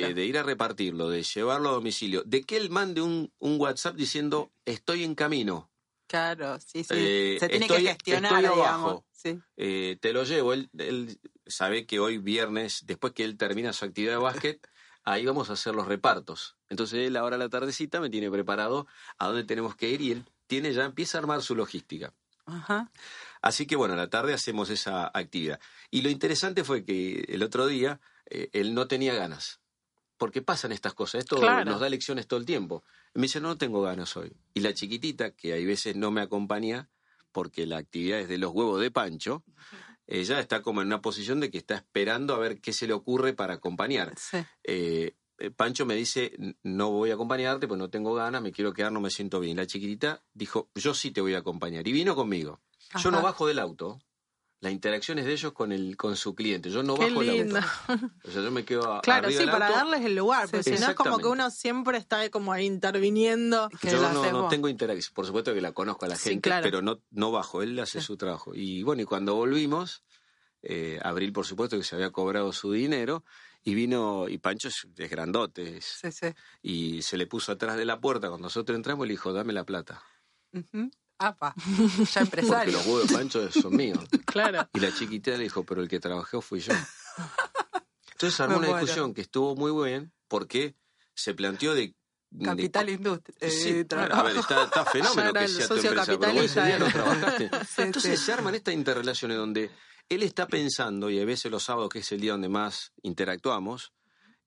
de, 0.00 0.12
de, 0.12 0.26
ir 0.26 0.36
a 0.36 0.42
repartirlo, 0.42 1.08
de 1.08 1.22
llevarlo 1.22 1.70
a 1.70 1.72
domicilio, 1.72 2.22
de 2.26 2.42
que 2.42 2.58
él 2.58 2.68
mande 2.68 3.00
un, 3.00 3.32
un 3.38 3.58
WhatsApp 3.58 3.96
diciendo 3.96 4.52
estoy 4.66 5.02
en 5.04 5.14
camino. 5.14 5.70
Claro, 6.06 6.60
sí, 6.60 6.84
sí. 6.84 6.92
Eh, 6.94 7.36
Se 7.40 7.48
tiene 7.48 7.64
estoy- 7.64 7.84
que 7.84 7.88
gestionar, 7.88 8.32
estoy 8.44 8.54
digamos. 8.58 8.90
abajo. 8.90 9.06
Sí. 9.12 9.38
Eh, 9.56 9.96
te 9.98 10.12
lo 10.12 10.24
llevo. 10.24 10.52
Él, 10.52 10.68
él 10.76 11.18
sabe 11.46 11.86
que 11.86 11.98
hoy 11.98 12.18
viernes, 12.18 12.84
después 12.84 13.14
que 13.14 13.24
él 13.24 13.38
termina 13.38 13.72
su 13.72 13.86
actividad 13.86 14.12
de 14.12 14.18
básquet, 14.18 14.68
ahí 15.04 15.24
vamos 15.24 15.48
a 15.48 15.54
hacer 15.54 15.74
los 15.74 15.88
repartos. 15.88 16.58
Entonces 16.68 17.06
él 17.06 17.16
ahora 17.16 17.36
a 17.36 17.38
la 17.38 17.48
tardecita 17.48 17.98
me 17.98 18.10
tiene 18.10 18.30
preparado 18.30 18.86
a 19.16 19.28
dónde 19.28 19.44
tenemos 19.44 19.74
que 19.74 19.88
ir 19.88 20.02
y 20.02 20.12
él 20.12 20.24
tiene 20.46 20.74
ya 20.74 20.84
empieza 20.84 21.16
a 21.16 21.20
armar 21.22 21.40
su 21.40 21.54
logística. 21.56 22.12
Ajá. 22.44 22.90
Así 23.42 23.66
que 23.66 23.76
bueno, 23.76 23.94
a 23.94 23.96
la 23.96 24.10
tarde 24.10 24.34
hacemos 24.34 24.70
esa 24.70 25.10
actividad. 25.14 25.60
Y 25.90 26.02
lo 26.02 26.10
interesante 26.10 26.64
fue 26.64 26.84
que 26.84 27.24
el 27.28 27.42
otro 27.42 27.66
día 27.66 28.00
eh, 28.26 28.48
él 28.52 28.74
no 28.74 28.86
tenía 28.86 29.14
ganas. 29.14 29.60
Porque 30.18 30.42
pasan 30.42 30.72
estas 30.72 30.92
cosas, 30.92 31.20
esto 31.20 31.36
Claro. 31.36 31.70
nos 31.70 31.80
da 31.80 31.88
lecciones 31.88 32.26
todo 32.26 32.38
el 32.38 32.44
tiempo. 32.46 32.84
Me 33.14 33.22
dice, 33.22 33.40
no 33.40 33.56
tengo 33.56 33.80
ganas 33.80 34.14
hoy. 34.18 34.36
Y 34.52 34.60
la 34.60 34.74
chiquitita, 34.74 35.30
que 35.30 35.54
hay 35.54 35.64
veces 35.64 35.96
no 35.96 36.10
me 36.10 36.20
acompaña 36.20 36.90
porque 37.32 37.64
la 37.64 37.78
actividad 37.78 38.20
es 38.20 38.28
de 38.28 38.36
los 38.36 38.52
huevos 38.52 38.80
de 38.80 38.90
Pancho, 38.90 39.42
ella 40.06 40.38
está 40.40 40.60
como 40.62 40.82
en 40.82 40.88
una 40.88 41.00
posición 41.00 41.40
de 41.40 41.50
que 41.50 41.58
está 41.58 41.76
esperando 41.76 42.34
a 42.34 42.38
ver 42.38 42.60
qué 42.60 42.72
se 42.72 42.86
le 42.86 42.92
ocurre 42.92 43.32
para 43.32 43.54
acompañar. 43.54 44.12
Sí. 44.18 44.38
Eh, 44.64 45.14
eh, 45.38 45.50
Pancho 45.50 45.86
me 45.86 45.94
dice, 45.94 46.32
"N- 46.38 46.56
no 46.64 46.90
voy 46.90 47.10
a 47.12 47.14
acompañarte, 47.14 47.66
pues 47.66 47.78
no 47.78 47.88
tengo 47.88 48.12
ganas, 48.14 48.42
me 48.42 48.52
quiero 48.52 48.72
quedar, 48.74 48.92
no 48.92 49.00
me 49.00 49.10
siento 49.10 49.40
bien. 49.40 49.56
La 49.56 49.66
chiquitita 49.66 50.22
dijo, 50.34 50.68
yo 50.74 50.92
sí 50.92 51.12
te 51.12 51.20
voy 51.22 51.32
a 51.34 51.38
acompañar. 51.38 51.86
Y 51.88 51.92
vino 51.92 52.14
conmigo. 52.14 52.60
Yo 52.98 53.10
no 53.10 53.22
bajo 53.22 53.46
del 53.46 53.58
auto. 53.58 54.00
La 54.62 54.70
interacción 54.70 55.18
es 55.18 55.24
de 55.24 55.32
ellos 55.32 55.52
con 55.52 55.72
el 55.72 55.96
con 55.96 56.16
su 56.16 56.34
cliente. 56.34 56.68
Yo 56.68 56.82
no 56.82 56.94
Qué 56.94 57.06
bajo 57.08 57.20
del 57.20 57.32
lindo. 57.34 57.58
auto. 57.88 58.10
O 58.24 58.30
sea, 58.30 58.42
yo 58.42 58.50
me 58.50 58.62
quedo 58.66 58.92
a- 58.92 59.00
Claro, 59.00 59.26
arriba 59.28 59.40
sí, 59.40 59.44
del 59.46 59.52
para 59.52 59.66
auto. 59.68 59.78
darles 59.78 60.04
el 60.04 60.14
lugar, 60.16 60.48
Sí, 60.48 60.56
sí. 60.62 60.76
si 60.76 60.82
no 60.82 60.90
es 60.90 60.94
como 60.96 61.16
que 61.18 61.28
uno 61.28 61.50
siempre 61.50 61.96
está 61.96 62.28
como 62.28 62.54
interviniendo. 62.58 63.70
Que 63.80 63.90
Yo 63.90 64.12
no, 64.12 64.48
tengo 64.48 64.68
interacción. 64.68 65.14
Por 65.14 65.24
supuesto 65.24 65.54
que 65.54 65.62
la 65.62 65.72
conozco 65.72 66.04
a 66.04 66.08
la 66.08 66.16
Sí, 66.16 66.30
gente, 66.30 66.50
claro. 66.50 66.62
pero 66.62 66.82
no, 66.82 67.00
no 67.10 67.32
bajo. 67.32 67.62
Él 67.62 67.78
hace 67.78 68.00
Sí. 68.00 68.06
su 68.06 68.18
trabajo. 68.18 68.52
Y 68.54 68.82
bueno, 68.82 69.00
y 69.00 69.06
cuando 69.06 69.34
volvimos, 69.34 70.04
eh, 70.62 71.00
Abril, 71.02 71.32
por 71.32 71.46
supuesto, 71.46 71.78
que 71.78 71.82
se 71.84 71.94
había 71.94 72.10
cobrado 72.10 72.52
su 72.52 72.70
dinero, 72.72 73.24
y 73.62 73.74
vino, 73.74 74.28
y 74.28 74.36
Pancho 74.36 74.68
es, 74.68 74.86
es 74.94 75.10
grandote, 75.10 75.80
Sí, 75.80 76.12
sí. 76.12 76.26
y 76.60 77.00
se 77.00 77.16
le 77.16 77.26
puso 77.26 77.52
atrás 77.52 77.78
de 77.78 77.86
la 77.86 77.98
puerta. 77.98 78.28
Cuando 78.28 78.44
nosotros 78.46 78.76
entramos, 78.76 79.06
le 79.06 79.12
dijo, 79.14 79.32
dame 79.32 79.54
la 79.54 79.64
plata. 79.64 80.02
Apa, 81.22 81.54
ya 81.66 81.66
Porque 81.66 82.18
empresario. 82.20 82.72
los 82.72 82.86
huevos 82.86 83.08
de 83.08 83.14
Pancho 83.14 83.52
son 83.52 83.76
míos. 83.76 83.98
Claro. 84.26 84.68
Y 84.72 84.80
la 84.80 84.92
chiquitita 84.94 85.32
le 85.32 85.44
dijo, 85.44 85.64
pero 85.64 85.82
el 85.82 85.88
que 85.88 86.00
trabajó 86.00 86.40
fui 86.40 86.60
yo. 86.60 86.72
Entonces 88.12 88.40
armó 88.40 88.54
Me 88.54 88.58
una 88.60 88.68
muero. 88.68 88.80
discusión 88.86 89.14
que 89.14 89.20
estuvo 89.22 89.54
muy 89.56 89.88
bien 89.90 90.12
porque 90.28 90.76
se 91.14 91.34
planteó 91.34 91.74
de... 91.74 91.94
de- 92.30 92.44
Capital 92.46 92.88
Industria. 92.90 93.36
eh, 93.40 93.50
Sí, 93.50 93.84
trabajo. 93.84 94.20
a 94.20 94.22
ver, 94.24 94.36
está, 94.36 94.64
está 94.64 94.84
fenómeno 94.84 95.32
que 95.32 95.48
sea 95.48 95.68
tu 95.68 95.74
socio 95.74 95.90
empresa, 95.90 96.18
pero 96.18 96.32
vos 96.32 96.42
ese 96.44 96.54
capitalista, 96.54 96.66
día 96.66 96.78
no 96.78 96.86
eh. 96.86 96.92
trabajaste. 96.92 97.50
Sí, 97.66 97.82
Entonces 97.82 98.18
sí. 98.20 98.24
se 98.26 98.32
arman 98.32 98.54
estas 98.54 98.74
interrelaciones 98.74 99.36
donde 99.36 99.70
él 100.08 100.22
está 100.22 100.46
pensando, 100.46 101.08
y 101.10 101.20
a 101.20 101.24
veces 101.24 101.50
los 101.52 101.62
sábados, 101.64 101.88
que 101.90 102.00
es 102.00 102.12
el 102.12 102.20
día 102.20 102.32
donde 102.32 102.48
más 102.48 102.92
interactuamos, 103.02 103.92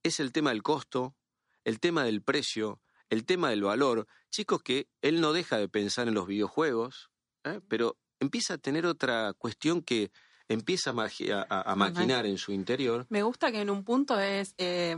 es 0.03 0.19
el 0.19 0.31
tema 0.31 0.49
del 0.49 0.61
costo, 0.63 1.15
el 1.63 1.79
tema 1.79 2.03
del 2.03 2.21
precio, 2.21 2.81
el 3.09 3.25
tema 3.25 3.49
del 3.49 3.63
valor. 3.63 4.07
Chicos 4.31 4.61
que 4.63 4.87
él 5.01 5.21
no 5.21 5.33
deja 5.33 5.57
de 5.57 5.69
pensar 5.69 6.07
en 6.07 6.13
los 6.13 6.27
videojuegos, 6.27 7.09
¿eh? 7.43 7.59
pero 7.67 7.97
empieza 8.19 8.55
a 8.55 8.57
tener 8.57 8.85
otra 8.85 9.33
cuestión 9.37 9.81
que 9.81 10.11
empieza 10.47 10.89
a, 10.89 10.93
magi- 10.93 11.31
a- 11.31 11.45
a- 11.49 11.71
a 11.71 11.75
maquinar 11.75 12.25
en 12.25 12.37
su 12.37 12.51
interior. 12.51 13.05
Me 13.09 13.23
gusta 13.23 13.51
que 13.51 13.61
en 13.61 13.69
un 13.69 13.83
punto 13.83 14.19
es, 14.19 14.55
eh, 14.57 14.95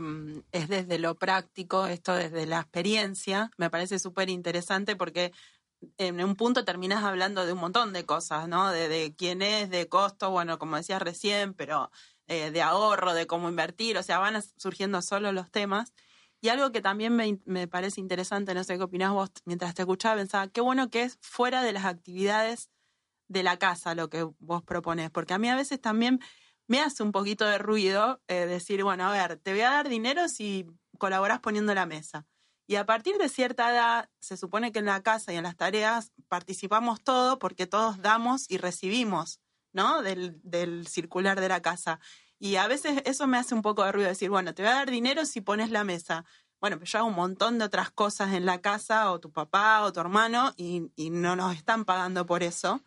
es 0.52 0.68
desde 0.68 0.98
lo 0.98 1.14
práctico, 1.16 1.86
esto 1.86 2.14
desde 2.14 2.46
la 2.46 2.60
experiencia, 2.60 3.50
me 3.56 3.70
parece 3.70 3.98
súper 3.98 4.28
interesante 4.30 4.96
porque 4.96 5.32
en 5.98 6.22
un 6.24 6.36
punto 6.36 6.64
terminas 6.64 7.04
hablando 7.04 7.44
de 7.46 7.52
un 7.52 7.58
montón 7.60 7.92
de 7.92 8.04
cosas, 8.04 8.48
¿no? 8.48 8.70
De, 8.72 8.88
de 8.88 9.14
quién 9.14 9.42
es, 9.42 9.70
de 9.70 9.88
costo, 9.88 10.30
bueno, 10.30 10.58
como 10.58 10.76
decías 10.76 11.02
recién, 11.02 11.52
pero 11.54 11.90
eh, 12.26 12.50
de 12.50 12.62
ahorro, 12.62 13.12
de 13.14 13.26
cómo 13.26 13.48
invertir, 13.48 13.96
o 13.98 14.02
sea, 14.02 14.18
van 14.18 14.42
surgiendo 14.56 15.00
solo 15.02 15.32
los 15.32 15.50
temas. 15.50 15.92
Y 16.46 16.48
algo 16.48 16.70
que 16.70 16.80
también 16.80 17.40
me, 17.44 17.66
parece 17.66 18.00
interesante, 18.00 18.54
no 18.54 18.62
sé 18.62 18.76
qué 18.76 18.84
opinás 18.84 19.10
vos, 19.10 19.30
mientras 19.46 19.74
te 19.74 19.82
escuchaba, 19.82 20.14
pensaba, 20.14 20.46
qué 20.46 20.60
bueno 20.60 20.90
que 20.90 21.02
es 21.02 21.18
fuera 21.20 21.64
de 21.64 21.72
las 21.72 21.84
actividades 21.84 22.70
de 23.26 23.42
la 23.42 23.58
casa 23.58 23.96
lo 23.96 24.08
que 24.08 24.22
vos 24.38 24.62
propones, 24.62 25.10
porque 25.10 25.34
a 25.34 25.38
mí 25.38 25.48
a 25.48 25.56
veces 25.56 25.80
también 25.80 26.20
me 26.68 26.80
hace 26.80 27.02
un 27.02 27.10
poquito 27.10 27.46
de 27.46 27.58
ruido 27.58 28.22
eh, 28.28 28.46
decir, 28.46 28.84
bueno, 28.84 29.08
a 29.08 29.10
ver, 29.10 29.38
te 29.38 29.50
voy 29.50 29.62
a 29.62 29.70
dar 29.70 29.88
dinero 29.88 30.28
si 30.28 30.66
colaborás 30.98 31.40
poniendo 31.40 31.74
la 31.74 31.84
mesa. 31.84 32.26
Y 32.68 32.76
a 32.76 32.86
partir 32.86 33.18
de 33.18 33.28
cierta 33.28 33.68
edad, 33.72 34.08
se 34.20 34.36
supone 34.36 34.70
que 34.70 34.78
en 34.78 34.86
la 34.86 35.02
casa 35.02 35.32
y 35.32 35.36
en 35.38 35.42
las 35.42 35.56
tareas 35.56 36.12
participamos 36.28 37.02
todos 37.02 37.38
porque 37.38 37.66
todos 37.66 38.00
damos 38.02 38.48
y 38.48 38.58
recibimos, 38.58 39.40
¿no? 39.72 40.00
Del 40.00 40.86
circular 40.86 41.40
de 41.40 41.48
la 41.48 41.60
casa. 41.60 41.98
Y 42.38 42.56
a 42.56 42.68
veces 42.68 43.02
eso 43.06 43.26
me 43.26 43.38
hace 43.38 43.54
un 43.54 43.62
poco 43.62 43.84
de 43.84 43.92
ruido 43.92 44.08
decir, 44.08 44.30
bueno, 44.30 44.54
te 44.54 44.62
voy 44.62 44.70
a 44.70 44.74
dar 44.76 44.90
dinero 44.90 45.24
si 45.24 45.40
pones 45.40 45.70
la 45.70 45.84
mesa. 45.84 46.24
Bueno, 46.60 46.78
pero 46.78 46.90
yo 46.90 46.98
hago 46.98 47.08
un 47.08 47.14
montón 47.14 47.58
de 47.58 47.64
otras 47.64 47.90
cosas 47.90 48.32
en 48.34 48.46
la 48.46 48.60
casa, 48.60 49.10
o 49.12 49.20
tu 49.20 49.30
papá, 49.32 49.82
o 49.82 49.92
tu 49.92 50.00
hermano, 50.00 50.52
y, 50.56 50.90
y 50.96 51.10
no 51.10 51.36
nos 51.36 51.54
están 51.54 51.84
pagando 51.84 52.26
por 52.26 52.42
eso. 52.42 52.82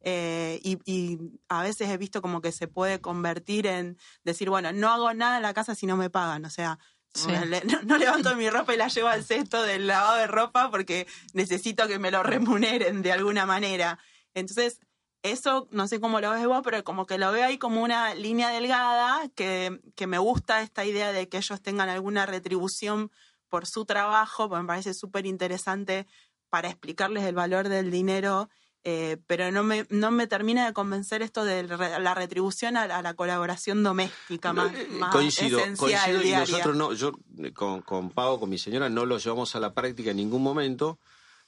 Eh, 0.00 0.60
y, 0.62 0.78
y 0.84 1.18
a 1.48 1.62
veces 1.62 1.88
he 1.88 1.96
visto 1.96 2.20
como 2.20 2.42
que 2.42 2.52
se 2.52 2.68
puede 2.68 3.00
convertir 3.00 3.66
en 3.66 3.96
decir, 4.22 4.50
bueno, 4.50 4.72
no 4.72 4.90
hago 4.90 5.12
nada 5.14 5.36
en 5.38 5.42
la 5.42 5.54
casa 5.54 5.74
si 5.74 5.86
no 5.86 5.96
me 5.96 6.10
pagan. 6.10 6.44
O 6.44 6.50
sea, 6.50 6.78
Sí. 7.14 7.28
no, 7.30 7.82
no 7.84 7.96
levanto 7.96 8.34
mi 8.34 8.50
ropa 8.50 8.74
y 8.74 8.76
la 8.76 8.88
llevo 8.88 9.06
al 9.08 9.24
cesto 9.24 9.62
del 9.62 9.86
lavado 9.86 10.16
de 10.16 10.26
ropa 10.26 10.68
porque 10.70 11.06
necesito 11.32 11.86
que 11.86 11.98
me 12.00 12.10
lo 12.10 12.22
remuneren 12.24 13.02
de 13.02 13.12
alguna 13.12 13.46
manera. 13.46 13.98
Entonces, 14.34 14.80
eso 15.24 15.66
no 15.72 15.88
sé 15.88 15.98
cómo 16.00 16.20
lo 16.20 16.30
ves 16.30 16.46
vos, 16.46 16.60
pero 16.62 16.84
como 16.84 17.06
que 17.06 17.18
lo 17.18 17.32
veo 17.32 17.46
ahí 17.46 17.58
como 17.58 17.82
una 17.82 18.14
línea 18.14 18.50
delgada 18.50 19.28
que, 19.34 19.80
que 19.96 20.06
me 20.06 20.18
gusta 20.18 20.60
esta 20.62 20.84
idea 20.84 21.12
de 21.12 21.28
que 21.28 21.38
ellos 21.38 21.60
tengan 21.62 21.88
alguna 21.88 22.26
retribución 22.26 23.10
por 23.48 23.66
su 23.66 23.84
trabajo, 23.86 24.48
porque 24.48 24.62
me 24.62 24.68
parece 24.68 24.92
súper 24.94 25.26
interesante 25.26 26.06
para 26.50 26.68
explicarles 26.68 27.24
el 27.24 27.34
valor 27.34 27.68
del 27.68 27.90
dinero, 27.90 28.50
eh, 28.84 29.16
pero 29.26 29.50
no 29.50 29.62
me, 29.62 29.86
no 29.88 30.10
me 30.10 30.26
termina 30.26 30.66
de 30.66 30.74
convencer 30.74 31.22
esto 31.22 31.44
de 31.46 31.62
la 31.66 32.14
retribución 32.14 32.76
a, 32.76 32.86
la- 32.86 32.98
a 32.98 33.02
la 33.02 33.14
colaboración 33.14 33.82
doméstica 33.82 34.52
más, 34.52 34.74
Eh, 34.74 34.88
más 34.90 35.10
coincido, 35.10 35.58
esencial, 35.60 35.76
coincido 35.78 36.20
y 36.22 36.26
diaria. 36.26 36.40
nosotros 36.40 36.76
no, 36.76 36.92
yo 36.92 37.12
eh, 37.38 37.52
con, 37.54 37.80
con 37.80 38.10
Pau, 38.10 38.38
con 38.38 38.50
mi 38.50 38.58
señora, 38.58 38.90
no 38.90 39.06
lo 39.06 39.16
llevamos 39.16 39.56
a 39.56 39.60
la 39.60 39.72
práctica 39.72 40.10
en 40.10 40.18
ningún 40.18 40.42
momento 40.42 40.98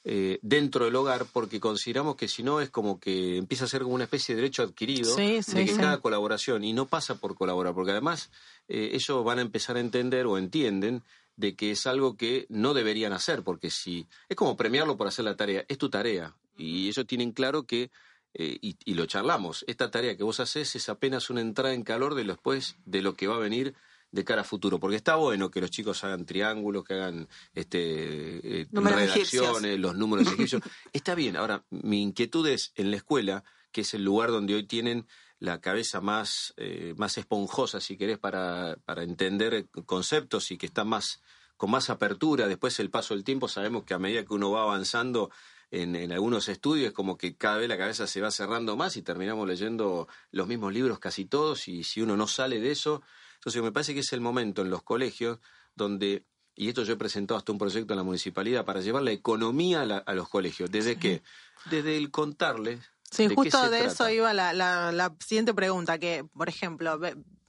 eh, 0.09 0.39
dentro 0.41 0.85
del 0.85 0.95
hogar 0.95 1.27
porque 1.33 1.59
consideramos 1.59 2.15
que 2.15 2.29
si 2.29 2.45
no 2.45 2.61
es 2.61 2.71
como 2.71 3.01
que 3.01 3.39
empieza 3.39 3.65
a 3.65 3.69
ser 3.69 3.83
como 3.83 3.97
una 3.97 4.05
especie 4.05 4.37
de 4.37 4.43
derecho 4.43 4.63
adquirido 4.63 5.13
Sí, 5.17 5.43
sí, 5.43 5.53
de 5.57 5.65
que 5.65 5.73
sí. 5.73 5.79
cada 5.81 5.99
colaboración 5.99 6.63
y 6.63 6.73
no 6.73 6.87
pasa 6.87 7.17
por 7.17 7.35
colaborar 7.35 7.75
porque 7.75 7.91
además 7.91 8.31
eh, 8.69 8.91
ellos 8.93 9.25
van 9.25 9.41
a 9.41 9.43
empezar 9.43 9.77
a 9.77 9.81
entender 9.81 10.27
o 10.27 10.39
entienden 10.39 11.03
de 11.35 11.57
que 11.57 11.73
es 11.73 11.89
algo 11.89 12.17
que 12.17 12.47
no 12.49 12.73
deberían 12.73 13.13
hacer 13.13 13.43
porque 13.43 13.69
si 13.71 14.07
es 14.29 14.37
como 14.37 14.57
premiarlo 14.57 14.97
por 14.97 15.09
hacer 15.09 15.25
la 15.25 15.35
tarea 15.37 15.65
es 15.67 15.77
tu 15.77 15.91
tarea 15.91 16.37
y 16.57 16.87
ellos 16.89 17.05
tienen 17.07 17.33
claro 17.33 17.65
que 17.65 17.91
eh, 18.39 18.59
y, 18.61 18.77
y 18.85 18.95
lo 18.95 19.07
charlamos. 19.07 19.65
Esta 19.67 19.91
tarea 19.91 20.17
que 20.17 20.23
vos 20.23 20.41
haces 20.41 20.77
es 20.77 20.89
apenas 20.91 21.31
una 21.31 21.41
entrada 21.41 21.73
en 21.75 21.83
calor 21.83 22.15
de 22.15 22.23
lo 22.25 22.35
después 22.35 22.77
de 22.85 23.01
lo 23.03 23.15
que 23.15 23.27
va 23.27 23.37
a 23.37 23.41
venir 23.41 23.75
de 24.17 24.25
cara 24.25 24.41
a 24.41 24.45
futuro. 24.45 24.81
Porque 24.81 24.97
está 24.97 25.15
bueno 25.15 25.51
que 25.51 25.61
los 25.61 25.71
chicos 25.71 26.03
hagan 26.03 26.27
triángulos, 26.27 26.83
que 26.85 26.95
hagan 26.95 27.29
este, 27.55 28.63
eh, 28.63 28.67
Números 28.73 28.99
redacciones, 28.99 29.33
egipcios. 29.33 29.79
los 29.79 29.97
números 29.97 30.27
egipcios. 30.33 30.63
está 30.93 31.15
bien. 31.15 31.37
Ahora, 31.37 31.65
mi 31.71 32.03
inquietud 32.03 32.47
es 32.49 32.73
en 32.75 32.91
la 32.91 32.97
escuela, 32.97 33.45
que 33.71 33.83
es 33.83 33.95
el 33.95 34.05
lugar 34.05 34.31
donde 34.31 34.55
hoy 34.55 34.67
tienen 34.67 35.07
la 35.39 35.61
cabeza 35.61 36.01
más, 36.01 36.55
eh, 36.57 36.95
más 36.97 37.19
esponjosa, 37.19 37.81
si 37.81 37.97
querés, 37.97 38.19
para, 38.19 38.77
para 38.85 39.05
entender 39.05 39.69
conceptos 39.85 40.51
y 40.51 40.59
que 40.59 40.67
está 40.67 40.85
más 40.85 41.21
con 41.57 41.71
más 41.71 41.91
apertura. 41.91 42.49
Después 42.49 42.79
el 42.81 42.91
paso 42.91 43.15
del 43.15 43.25
tiempo, 43.25 43.49
sabemos 43.49 43.85
que 43.85 43.95
a 43.95 43.99
medida 43.99 44.25
que 44.25 44.35
uno 44.35 44.51
va 44.51 44.63
avanzando 44.63 45.31
en, 45.71 45.97
en 45.97 46.13
algunos 46.13 46.49
estudios, 46.49 46.93
como 46.93 47.17
que 47.17 47.37
cada 47.37 47.57
vez 47.59 47.69
la 47.69 47.77
cabeza 47.79 48.07
se 48.07 48.21
va 48.21 48.31
cerrando 48.31 48.77
más 48.77 48.97
y 48.97 49.03
terminamos 49.03 49.49
leyendo 49.49 50.07
los 50.31 50.47
mismos 50.47 50.73
libros 50.73 50.99
casi 50.99 51.25
todos 51.25 51.69
y 51.69 51.83
si 51.85 52.01
uno 52.03 52.17
no 52.17 52.27
sale 52.29 52.61
de 52.61 52.71
eso, 52.71 53.03
entonces 53.35 53.63
me 53.63 53.73
parece 53.73 53.93
que 53.95 54.01
es 54.01 54.13
el 54.13 54.21
momento 54.21 54.63
en 54.63 54.71
los 54.71 54.83
colegios 54.83 55.39
donde, 55.75 56.25
y 56.55 56.69
esto 56.69 56.85
yo 56.85 56.95
he 56.95 56.97
presentado 56.97 57.37
hasta 57.39 57.53
un 57.53 57.59
proyecto 57.59 57.93
en 57.93 57.99
la 57.99 58.03
municipalidad 58.05 58.65
para 58.65 58.81
llevar 58.81 59.03
la 59.03 59.11
economía 59.13 59.83
a, 59.83 59.87
la- 59.87 59.99
a 59.99 60.15
los 60.15 60.29
colegios, 60.29 60.71
¿desde 60.71 60.97
qué? 60.99 61.23
Desde 61.71 61.97
el 61.97 62.11
contarles. 62.11 62.81
Sí, 63.11 63.29
de 63.29 63.35
justo 63.35 63.61
de 63.63 63.69
trata. 63.69 63.85
eso 63.93 64.09
iba 64.11 64.33
la, 64.35 64.53
la, 64.53 64.91
la 64.93 65.15
siguiente 65.25 65.53
pregunta, 65.55 65.99
que, 65.99 66.25
por 66.37 66.49
ejemplo, 66.49 66.99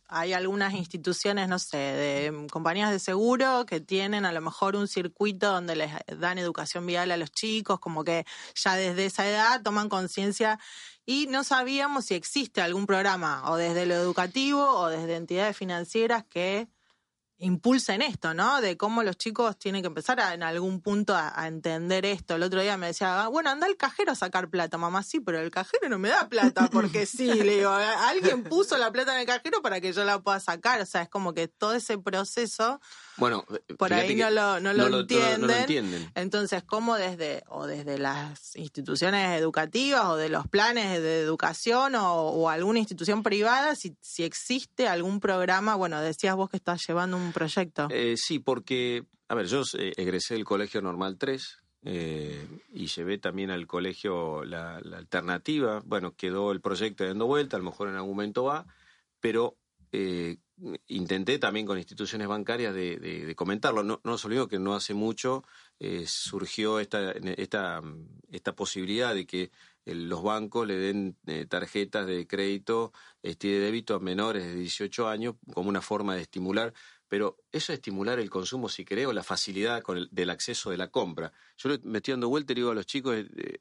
hay 0.07 0.33
algunas 0.33 0.73
instituciones, 0.73 1.49
no 1.49 1.59
sé, 1.59 1.77
de 1.77 2.31
mm, 2.31 2.47
compañías 2.47 2.91
de 2.91 2.99
seguro 2.99 3.65
que 3.65 3.79
tienen 3.79 4.25
a 4.25 4.31
lo 4.31 4.41
mejor 4.41 4.75
un 4.75 4.87
circuito 4.87 5.51
donde 5.51 5.75
les 5.75 5.91
dan 6.19 6.37
educación 6.37 6.85
vial 6.85 7.11
a 7.11 7.17
los 7.17 7.31
chicos, 7.31 7.79
como 7.79 8.03
que 8.03 8.25
ya 8.55 8.75
desde 8.75 9.05
esa 9.05 9.27
edad 9.27 9.61
toman 9.61 9.89
conciencia 9.89 10.59
y 11.05 11.27
no 11.27 11.43
sabíamos 11.43 12.05
si 12.05 12.15
existe 12.15 12.61
algún 12.61 12.85
programa 12.85 13.49
o 13.49 13.55
desde 13.55 13.85
lo 13.85 13.95
educativo 13.95 14.61
o 14.61 14.87
desde 14.87 15.15
entidades 15.15 15.55
financieras 15.55 16.23
que 16.25 16.67
impulsen 17.39 18.01
esto, 18.01 18.33
¿no? 18.33 18.61
De 18.61 18.77
cómo 18.77 19.03
los 19.03 19.17
chicos 19.17 19.57
tienen 19.57 19.81
que 19.81 19.87
empezar 19.87 20.19
en 20.33 20.43
algún 20.43 20.81
punto 20.81 21.15
a, 21.15 21.47
entender 21.47 22.05
esto. 22.05 22.35
El 22.35 22.43
otro 22.43 22.61
día 22.61 22.77
me 22.77 22.87
decía, 22.87 23.23
ah, 23.23 23.27
bueno, 23.27 23.49
anda 23.49 23.67
al 23.67 23.77
cajero 23.77 24.11
a 24.11 24.15
sacar 24.15 24.49
plata, 24.49 24.77
mamá, 24.77 25.03
sí, 25.03 25.19
pero 25.19 25.39
el 25.39 25.51
cajero 25.51 25.87
no 25.89 25.99
me 25.99 26.09
da 26.09 26.27
plata 26.29 26.69
porque 26.71 27.05
sí, 27.05 27.25
le 27.43 27.57
digo, 27.57 27.71
alguien 27.71 28.43
puso 28.43 28.77
la 28.77 28.91
plata 28.91 29.13
en 29.13 29.21
el 29.21 29.25
cajero 29.25 29.61
para 29.61 29.79
que 29.79 29.93
yo 29.93 30.03
la 30.03 30.19
pueda 30.19 30.39
sacar, 30.39 30.81
o 30.81 30.85
sea, 30.85 31.03
es 31.03 31.09
como 31.09 31.33
que 31.33 31.47
todo 31.47 31.75
ese 31.75 31.97
proceso 31.97 32.79
bueno, 33.17 33.45
por 33.79 33.93
ahí 33.93 34.15
no 34.15 34.29
lo, 34.29 34.59
no, 34.59 34.73
lo, 34.73 34.99
entienden. 34.99 36.11
Entonces, 36.13 36.63
¿cómo 36.63 36.95
desde, 36.95 37.43
o 37.47 37.65
desde 37.65 37.97
las 37.97 38.55
instituciones 38.55 39.39
educativas 39.39 40.05
o 40.05 40.17
de 40.17 40.29
los 40.29 40.47
planes 40.47 41.01
de 41.01 41.21
educación 41.21 41.95
o, 41.95 42.47
alguna 42.47 42.77
institución 42.77 43.23
privada, 43.23 43.75
si, 43.75 43.97
si 44.01 44.23
existe 44.23 44.87
algún 44.87 45.19
programa, 45.19 45.73
bueno, 45.73 45.99
decías 45.99 46.35
vos 46.35 46.49
que 46.49 46.57
estás 46.57 46.85
llevando 46.85 47.17
un 47.17 47.26
proyecto. 47.31 47.87
Eh, 47.91 48.15
sí, 48.17 48.39
porque, 48.39 49.05
a 49.27 49.35
ver, 49.35 49.47
yo 49.47 49.63
eh, 49.77 49.93
egresé 49.97 50.33
del 50.33 50.45
Colegio 50.45 50.81
Normal 50.81 51.17
3, 51.17 51.59
eh, 51.83 52.45
y 52.73 52.87
llevé 52.87 53.17
también 53.17 53.49
al 53.49 53.65
colegio 53.67 54.43
la, 54.43 54.75
alternativa. 54.77 55.81
Bueno, 55.85 56.15
quedó 56.15 56.51
el 56.51 56.59
proyecto 56.59 57.05
dando 57.05 57.27
vuelta, 57.27 57.55
a 57.55 57.59
lo 57.59 57.65
mejor 57.65 57.87
en 57.87 57.95
algún 57.95 58.11
momento 58.11 58.43
va, 58.43 58.65
pero 59.19 59.57
eh, 59.91 60.37
intenté 60.87 61.39
también 61.39 61.65
con 61.65 61.77
instituciones 61.77 62.27
bancarias 62.27 62.73
de, 62.73 63.33
comentarlo. 63.35 63.83
No, 63.83 64.01
no 64.03 64.11
nos 64.11 64.25
olvidemos 64.25 64.49
que 64.49 64.59
no 64.59 64.75
hace 64.75 64.93
mucho 64.93 65.43
eh, 65.79 66.05
surgió 66.07 66.79
esta, 66.79 67.11
esta, 67.11 67.81
esta 68.31 68.55
posibilidad 68.55 69.13
de 69.13 69.25
que 69.25 69.51
los 69.85 70.21
bancos 70.23 70.67
le 70.67 70.75
den 70.75 71.15
eh, 71.27 71.45
tarjetas 71.45 72.05
de 72.07 72.27
crédito 72.27 72.91
este, 73.21 73.47
de 73.47 73.59
débito 73.59 73.95
a 73.95 73.99
menores 73.99 74.43
de 74.43 74.55
18 74.55 75.07
años 75.07 75.35
como 75.53 75.69
una 75.69 75.81
forma 75.81 76.15
de 76.15 76.21
estimular. 76.21 76.73
Pero 77.07 77.37
eso 77.51 77.71
es 77.71 77.79
estimular 77.79 78.19
el 78.19 78.29
consumo, 78.29 78.69
si 78.69 78.83
creo, 78.83 79.13
la 79.13 79.23
facilidad 79.23 79.81
con 79.81 80.07
del 80.11 80.29
acceso 80.29 80.69
de 80.69 80.77
la 80.77 80.89
compra. 80.89 81.31
Yo 81.57 81.69
me 81.83 81.99
estoy 81.99 82.13
dando 82.13 82.29
vuelta 82.29 82.51
y 82.51 82.55
digo 82.55 82.71
a 82.71 82.75
los 82.75 82.85
chicos, 82.85 83.15
eh, 83.15 83.59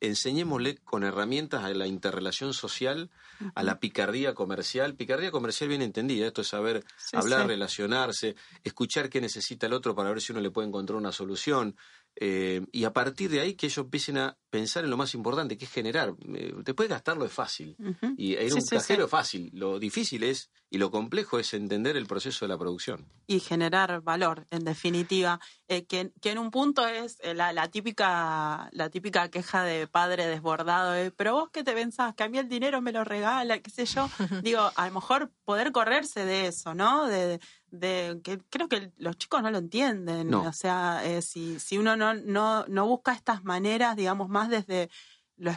enseñémosle 0.00 0.76
con 0.78 1.04
herramientas 1.04 1.64
a 1.64 1.70
la 1.70 1.86
interrelación 1.86 2.54
social, 2.54 3.10
a 3.54 3.62
la 3.62 3.80
picardía 3.80 4.34
comercial. 4.34 4.94
Picardía 4.94 5.30
comercial 5.30 5.68
bien 5.68 5.82
entendida, 5.82 6.26
esto 6.26 6.42
es 6.42 6.48
saber 6.48 6.84
hablar, 7.12 7.46
relacionarse, 7.46 8.36
escuchar 8.62 9.08
qué 9.08 9.20
necesita 9.20 9.66
el 9.66 9.72
otro 9.72 9.94
para 9.94 10.10
ver 10.10 10.20
si 10.20 10.32
uno 10.32 10.40
le 10.40 10.50
puede 10.50 10.68
encontrar 10.68 10.96
una 10.96 11.12
solución. 11.12 11.76
Eh, 12.16 12.64
y 12.70 12.84
a 12.84 12.92
partir 12.92 13.30
de 13.30 13.40
ahí 13.40 13.54
que 13.54 13.66
ellos 13.66 13.84
empiecen 13.84 14.18
a 14.18 14.38
pensar 14.50 14.84
en 14.84 14.90
lo 14.90 14.96
más 14.96 15.14
importante, 15.14 15.58
que 15.58 15.64
es 15.64 15.70
generar. 15.70 16.14
Eh, 16.34 16.54
después 16.64 16.88
gastarlo 16.88 17.24
es 17.24 17.32
fácil. 17.32 17.76
Y 18.16 18.36
en 18.36 18.52
un 18.52 18.64
cajero 18.64 19.06
es 19.06 19.10
fácil. 19.10 19.50
Lo 19.52 19.80
difícil 19.80 20.22
es, 20.22 20.50
y 20.70 20.78
lo 20.78 20.92
complejo 20.92 21.40
es 21.40 21.52
entender 21.54 21.96
el 21.96 22.06
proceso 22.06 22.44
de 22.44 22.50
la 22.50 22.58
producción. 22.58 23.08
Y 23.26 23.40
generar 23.40 24.00
valor, 24.02 24.46
en 24.50 24.64
definitiva. 24.64 25.40
Eh, 25.66 25.86
que, 25.86 26.12
en 26.22 26.38
un 26.38 26.50
punto 26.52 26.86
es 26.86 27.18
la, 27.34 27.68
típica, 27.68 28.68
la 28.72 28.90
típica 28.90 29.28
queja 29.28 29.64
de 29.64 29.88
padre 29.88 30.26
desbordado, 30.26 31.12
pero 31.16 31.34
vos 31.34 31.50
qué 31.52 31.64
te 31.64 31.72
pensás, 31.72 32.14
que 32.14 32.22
a 32.22 32.28
mí 32.28 32.38
el 32.38 32.48
dinero 32.48 32.80
me 32.80 32.92
lo 32.92 33.02
regala, 33.02 33.58
qué 33.58 33.70
sé 33.70 33.86
yo. 33.86 34.08
Digo, 34.44 34.70
a 34.76 34.86
lo 34.86 34.94
mejor 34.94 35.32
poder 35.44 35.72
correrse 35.72 36.24
de 36.24 36.46
eso, 36.46 36.74
¿no? 36.74 37.08
De, 37.08 37.40
de 37.78 38.20
que 38.22 38.38
creo 38.50 38.68
que 38.68 38.92
los 38.98 39.16
chicos 39.16 39.42
no 39.42 39.50
lo 39.50 39.58
entienden. 39.58 40.32
O 40.34 40.52
sea, 40.52 41.02
eh, 41.04 41.22
si, 41.22 41.58
si 41.60 41.78
uno 41.78 41.96
no, 41.96 42.14
no, 42.14 42.64
no 42.66 42.86
busca 42.86 43.12
estas 43.12 43.44
maneras, 43.44 43.96
digamos, 43.96 44.28
más 44.28 44.48
desde 44.48 44.90
los, 45.36 45.56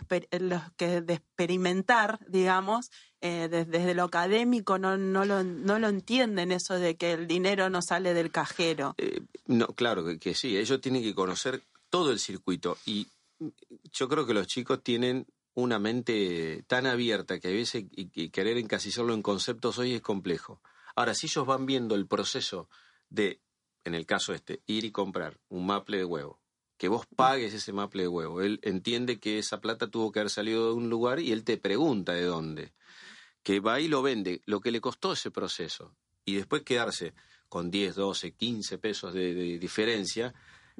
que 0.75 1.01
de 1.01 1.13
experimentar, 1.13 2.19
digamos, 2.27 2.91
eh, 3.21 3.47
desde, 3.49 3.93
lo 3.93 4.03
académico 4.03 4.77
no, 4.77 4.97
no, 4.97 5.25
lo, 5.25 5.43
no 5.43 5.80
lo 5.80 5.88
entienden 5.88 6.51
eso 6.51 6.75
de 6.75 6.95
que 6.95 7.13
el 7.13 7.27
dinero 7.27 7.69
no 7.69 7.82
sale 7.82 8.13
del 8.13 8.32
cajero. 8.32 8.95
Eh, 8.97 9.21
no, 9.45 9.67
claro 9.67 10.06
que, 10.19 10.34
sí, 10.34 10.58
ellos 10.58 10.82
tienen 10.82 11.03
que 11.03 11.15
conocer 11.15 11.63
todo 11.89 12.12
el 12.12 12.19
circuito 12.19 12.77
y 12.86 13.08
yo 13.91 14.10
creo 14.10 14.25
que 14.25 14.34
los 14.34 14.47
chicos 14.47 14.84
tienen 14.84 15.25
una 15.53 15.80
mente 15.80 16.63
tan 16.67 16.86
abierta 16.86 17.39
que 17.39 17.47
a 17.47 17.51
veces 17.51 17.86
y, 17.91 18.30
querer 18.30 18.58
encasillarlo 18.58 19.13
en 19.13 19.21
conceptos 19.21 19.77
hoy 19.77 19.93
es 19.93 20.01
complejo. 20.01 20.62
Ahora, 20.97 21.13
si 21.13 21.27
ellos 21.27 21.45
van 21.45 21.67
viendo 21.67 21.93
el 21.93 22.07
proceso 22.07 22.69
de, 23.07 23.39
en 23.83 23.93
el 23.93 24.07
caso 24.07 24.33
este, 24.33 24.63
ir 24.65 24.83
y 24.83 24.91
comprar 24.91 25.39
un 25.47 25.67
maple 25.67 25.97
de 25.97 26.05
huevo, 26.05 26.41
que 26.75 26.88
vos 26.88 27.05
pagues 27.15 27.53
ese 27.53 27.71
maple 27.71 28.01
de 28.01 28.07
huevo, 28.07 28.41
él 28.41 28.60
entiende 28.63 29.19
que 29.19 29.38
esa 29.38 29.62
plata 29.62 29.91
tuvo 29.91 30.12
que 30.12 30.21
haber 30.21 30.31
salido 30.31 30.65
de 30.65 30.73
un 30.73 30.89
lugar 30.89 31.19
y 31.19 31.31
él 31.31 31.43
te 31.43 31.57
pregunta 31.57 32.13
de 32.13 32.23
dónde. 32.23 32.73
Que 33.43 33.60
va 33.60 33.79
y 33.79 33.88
lo 33.88 34.01
vende, 34.01 34.41
lo 34.47 34.60
que 34.60 34.71
le 34.71 34.81
costó 34.81 35.13
ese 35.13 35.29
proceso. 35.29 35.95
Y 36.25 36.33
después 36.33 36.63
quedarse 36.63 37.13
con 37.47 37.69
10, 37.69 37.93
12, 37.93 38.33
15 38.33 38.79
pesos 38.79 39.13
de, 39.13 39.60
diferencia, 39.60 40.33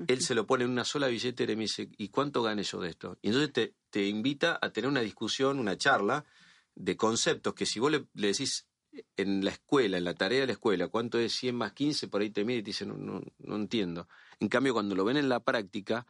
él 0.08 0.21
se 0.23 0.34
lo 0.34 0.47
pone 0.47 0.63
en 0.63 0.71
una 0.71 0.84
sola 0.84 1.10
billetera 1.10 1.51
y 1.51 1.58
me 1.58 1.65
dice, 1.65 1.91
¿y 1.95 2.10
cuánto 2.10 2.41
gane 2.41 2.63
yo 2.63 2.82
de 2.82 2.89
esto? 2.89 3.19
Y 3.21 3.27
entonces 3.27 3.53
te, 3.53 3.75
te 3.91 4.08
invita 4.08 4.58
a 4.60 4.71
tener 4.71 4.89
una 4.89 5.01
discusión, 5.01 5.60
una 5.60 5.77
charla 5.77 6.25
de 6.73 6.97
conceptos 6.97 7.53
que 7.53 7.67
si 7.67 7.80
vos 7.80 7.91
le, 7.91 8.08
le 8.15 8.30
decís 8.30 8.66
en 9.15 9.43
la 9.43 9.51
escuela, 9.51 9.97
en 9.97 10.03
la 10.03 10.13
tarea 10.13 10.41
de 10.41 10.47
la 10.47 10.53
escuela, 10.53 10.88
cuánto 10.88 11.19
es 11.19 11.33
100 11.33 11.55
más 11.55 11.73
15, 11.73 12.07
por 12.07 12.21
ahí 12.21 12.29
te 12.29 12.43
mide 12.43 12.60
y 12.60 12.63
te 12.63 12.67
dice, 12.67 12.86
no, 12.86 12.95
no, 12.95 13.55
entiendo. 13.55 14.07
En 14.39 14.49
cambio, 14.49 14.73
cuando 14.73 14.95
lo 14.95 15.05
ven 15.05 15.17
en 15.17 15.29
la 15.29 15.39
práctica, 15.39 16.05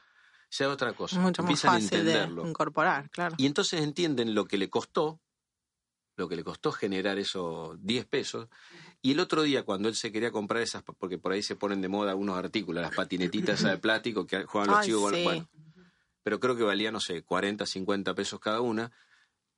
sea 0.50 0.70
otra 0.70 0.94
cosa. 0.94 1.20
Mucho 1.20 1.44
más 1.44 1.62
fácil 1.62 2.06
de 2.06 2.24
incorporar, 2.46 3.10
claro. 3.10 3.36
Y 3.38 3.46
entonces 3.46 3.82
entienden 3.82 4.34
lo 4.34 4.46
que 4.46 4.58
le 4.58 4.70
costó, 4.70 5.20
lo 6.16 6.28
que 6.28 6.36
le 6.36 6.44
costó 6.44 6.72
generar 6.72 7.18
esos 7.20 7.78
10 7.84 8.06
pesos. 8.06 8.48
Y 9.02 9.12
el 9.12 9.20
otro 9.20 9.44
día, 9.44 9.64
cuando 9.64 9.90
él 9.90 9.96
se 9.96 10.12
quería 10.12 10.32
comprar 10.32 10.62
esas, 10.62 10.84
porque 10.84 11.18
por 11.18 11.32
ahí 11.32 11.44
se 11.44 11.56
ponen 11.56 11.82
de 11.82 11.88
moda 11.88 12.12
algunos 12.12 12.38
artículos, 12.38 12.82
las 12.82 12.96
patinetitas 12.96 13.64
de 13.64 13.78
plástico 13.78 14.26
que 14.26 14.44
juegan 14.44 14.72
los 14.72 14.86
chicos, 14.86 15.12
bueno, 15.24 15.48
pero 16.24 16.40
creo 16.40 16.58
que 16.58 16.64
valía, 16.64 16.92
no 16.92 17.00
sé, 17.00 17.24
40, 17.24 17.66
50 17.66 18.14
pesos 18.14 18.40
cada 18.40 18.60
una. 18.60 18.92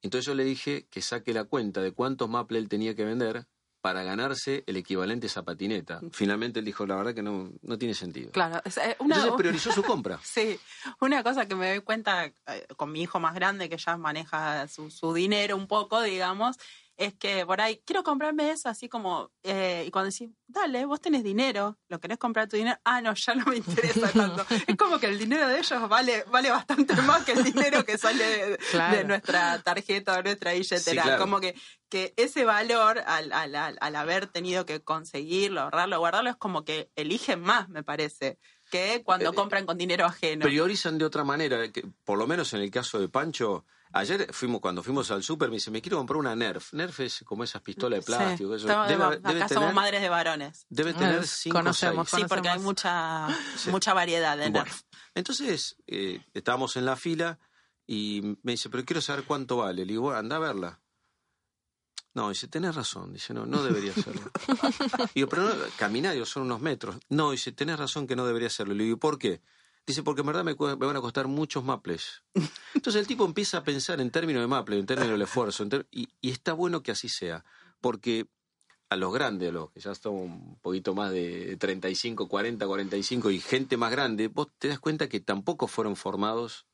Entonces 0.01 0.25
yo 0.25 0.33
le 0.33 0.43
dije 0.43 0.87
que 0.89 1.01
saque 1.01 1.33
la 1.33 1.45
cuenta 1.45 1.81
de 1.81 1.91
cuántos 1.91 2.29
Maple 2.29 2.59
él 2.59 2.69
tenía 2.69 2.95
que 2.95 3.05
vender 3.05 3.47
para 3.81 4.03
ganarse 4.03 4.63
el 4.67 4.77
equivalente 4.77 5.27
a 5.27 5.29
esa 5.29 5.43
patineta. 5.43 6.01
Mm. 6.01 6.09
Finalmente 6.11 6.59
él 6.59 6.65
dijo, 6.65 6.85
la 6.85 6.95
verdad 6.95 7.13
que 7.13 7.23
no, 7.23 7.51
no 7.61 7.77
tiene 7.77 7.93
sentido. 7.93 8.31
Claro. 8.31 8.61
Eh, 8.65 8.97
Entonces 8.99 9.31
priorizó 9.37 9.71
su 9.71 9.83
compra. 9.83 10.19
sí. 10.23 10.59
Una 10.99 11.23
cosa 11.23 11.47
que 11.47 11.55
me 11.55 11.69
doy 11.69 11.79
cuenta 11.81 12.25
eh, 12.25 12.33
con 12.75 12.91
mi 12.91 13.01
hijo 13.01 13.19
más 13.19 13.33
grande, 13.35 13.69
que 13.69 13.77
ya 13.77 13.97
maneja 13.97 14.67
su, 14.67 14.91
su 14.91 15.13
dinero 15.13 15.55
un 15.55 15.67
poco, 15.67 16.01
digamos, 16.01 16.57
es 16.99 17.13
que 17.13 17.45
por 17.45 17.61
ahí 17.61 17.81
quiero 17.85 18.03
comprarme 18.03 18.51
eso, 18.51 18.67
así 18.67 18.89
como, 18.89 19.31
eh, 19.43 19.85
y 19.87 19.89
cuando 19.89 20.11
decís, 20.11 20.29
dale, 20.45 20.83
vos 20.85 20.99
tenés 20.99 21.23
dinero, 21.23 21.77
lo 21.87 21.97
querés 22.01 22.17
comprar 22.17 22.49
tu 22.49 22.57
dinero, 22.57 22.77
ah, 22.83 22.99
no, 22.99 23.13
ya 23.13 23.35
no 23.35 23.45
me 23.45 23.55
interesa 23.55 24.11
tanto. 24.11 24.45
es 24.67 24.75
como 24.75 24.99
que 24.99 25.05
el 25.07 25.17
dinero 25.17 25.47
de 25.47 25.59
ellos 25.59 25.87
vale, 25.87 26.25
vale 26.29 26.51
bastante 26.51 26.93
más 27.03 27.23
que 27.23 27.31
el 27.31 27.43
dinero 27.45 27.85
que 27.85 27.97
sale 27.97 28.57
de, 28.57 29.03
nuestra 29.07 29.61
tarjeta 29.63 30.11
o 30.11 30.15
de 30.17 30.23
nuestra 30.23 30.51
billetera. 30.51 31.17
Como 31.17 31.39
que, 31.39 31.55
que 31.87 32.13
ese 32.17 32.43
valor, 32.43 32.99
al, 33.07 33.31
al, 33.31 33.55
al, 33.55 33.95
haber 33.95 34.27
tenido 34.27 34.65
que 34.65 34.81
conseguirlo, 34.81 35.61
ahorrarlo, 35.61 35.99
guardarlo, 35.99 36.29
es 36.31 36.35
como 36.35 36.65
que 36.65 36.91
eligen 36.97 37.39
más, 37.39 37.69
me 37.69 37.81
parece 37.81 38.39
que 38.69 39.03
cuando 39.05 39.29
eh, 39.29 39.33
compran 39.33 39.65
con 39.65 39.77
dinero 39.77 40.05
ajeno. 40.05 40.43
Priorizan 40.43 40.97
de 40.97 41.05
otra 41.05 41.23
manera, 41.23 41.71
que 41.71 41.85
por 42.03 42.17
lo 42.17 42.27
menos 42.27 42.53
en 42.53 42.61
el 42.61 42.69
caso 42.69 42.99
de 42.99 43.07
Pancho, 43.07 43.65
Ayer 43.91 44.31
fuimos, 44.31 44.61
cuando 44.61 44.83
fuimos 44.83 45.09
al 45.09 45.23
súper, 45.23 45.49
me 45.49 45.55
dice, 45.55 45.71
me 45.71 45.81
quiero 45.81 45.97
comprar 45.97 46.17
una 46.17 46.35
Nerf. 46.35 46.73
Nerf 46.73 46.99
es 46.99 47.23
como 47.25 47.43
esas 47.43 47.61
pistolas 47.61 47.99
de 47.99 48.05
plástico. 48.05 48.53
acá 48.53 49.49
somos 49.49 49.73
madres 49.73 50.01
de 50.01 50.09
varones. 50.09 50.67
Debe 50.69 50.93
tener 50.93 51.25
cinco 51.25 51.57
conocemos, 51.57 52.09
Sí, 52.09 52.23
porque 52.27 52.49
hay 52.49 52.59
mucha, 52.59 53.27
mucha 53.71 53.93
variedad 53.93 54.37
de 54.37 54.51
Nerf. 54.51 54.81
entonces, 55.15 55.75
eh, 55.87 56.23
estábamos 56.33 56.75
en 56.75 56.85
la 56.85 56.95
fila 56.95 57.39
y 57.87 58.37
me 58.43 58.51
dice, 58.51 58.69
pero 58.69 58.85
quiero 58.85 59.01
saber 59.01 59.23
cuánto 59.23 59.57
vale. 59.57 59.83
Le 59.85 59.93
digo, 59.93 60.11
anda 60.11 60.35
a 60.35 60.39
verla. 60.39 60.79
No, 62.13 62.29
dice, 62.29 62.47
tenés 62.47 62.75
razón. 62.75 63.13
Dice, 63.13 63.33
no, 63.33 63.47
no 63.47 63.63
debería 63.63 63.91
hacerlo. 63.91 64.31
digo, 65.15 65.27
pero 65.27 65.43
no, 65.43 65.51
caminar, 65.77 66.15
son 66.27 66.43
unos 66.43 66.61
metros. 66.61 66.97
No, 67.09 67.31
dice, 67.31 67.51
tenés 67.51 67.79
razón 67.79 68.05
que 68.05 68.15
no 68.15 68.27
debería 68.27 68.47
hacerlo. 68.47 68.75
Le 68.75 68.83
digo, 68.83 68.97
¿por 68.97 69.17
qué? 69.17 69.41
Dice, 69.85 70.03
porque 70.03 70.21
en 70.21 70.27
verdad 70.27 70.43
me, 70.43 70.53
van 70.53 70.95
a 70.95 71.01
costar 71.01 71.27
muchos 71.27 71.63
maples. 71.63 72.23
Entonces 72.75 73.01
el 73.01 73.07
tipo 73.07 73.25
empieza 73.25 73.57
a 73.57 73.63
pensar 73.63 73.99
en 74.01 74.11
términos 74.11 74.41
de 74.41 74.47
maple, 74.47 74.77
en 74.77 74.85
términos 74.85 75.13
del 75.13 75.21
esfuerzo. 75.23 75.67
y, 75.91 76.07
está 76.21 76.53
bueno 76.53 76.83
que 76.83 76.91
así 76.91 77.09
sea, 77.09 77.43
porque 77.81 78.27
a 78.89 78.95
los 78.95 79.13
grandes, 79.13 79.49
a 79.49 79.51
los 79.51 79.71
que 79.71 79.79
ya 79.79 79.91
están 79.91 80.13
un 80.13 80.57
poquito 80.61 80.95
más 80.95 81.11
de 81.11 81.57
35, 81.57 82.27
40, 82.27 82.65
45 82.65 83.31
y 83.31 83.39
gente 83.39 83.77
más 83.77 83.91
grande, 83.91 84.27
vos 84.27 84.47
te 84.57 84.67
das 84.67 84.79
cuenta 84.79 85.07
que 85.07 85.19
tampoco 85.19 85.67
fueron 85.67 85.95
formados 85.95 86.65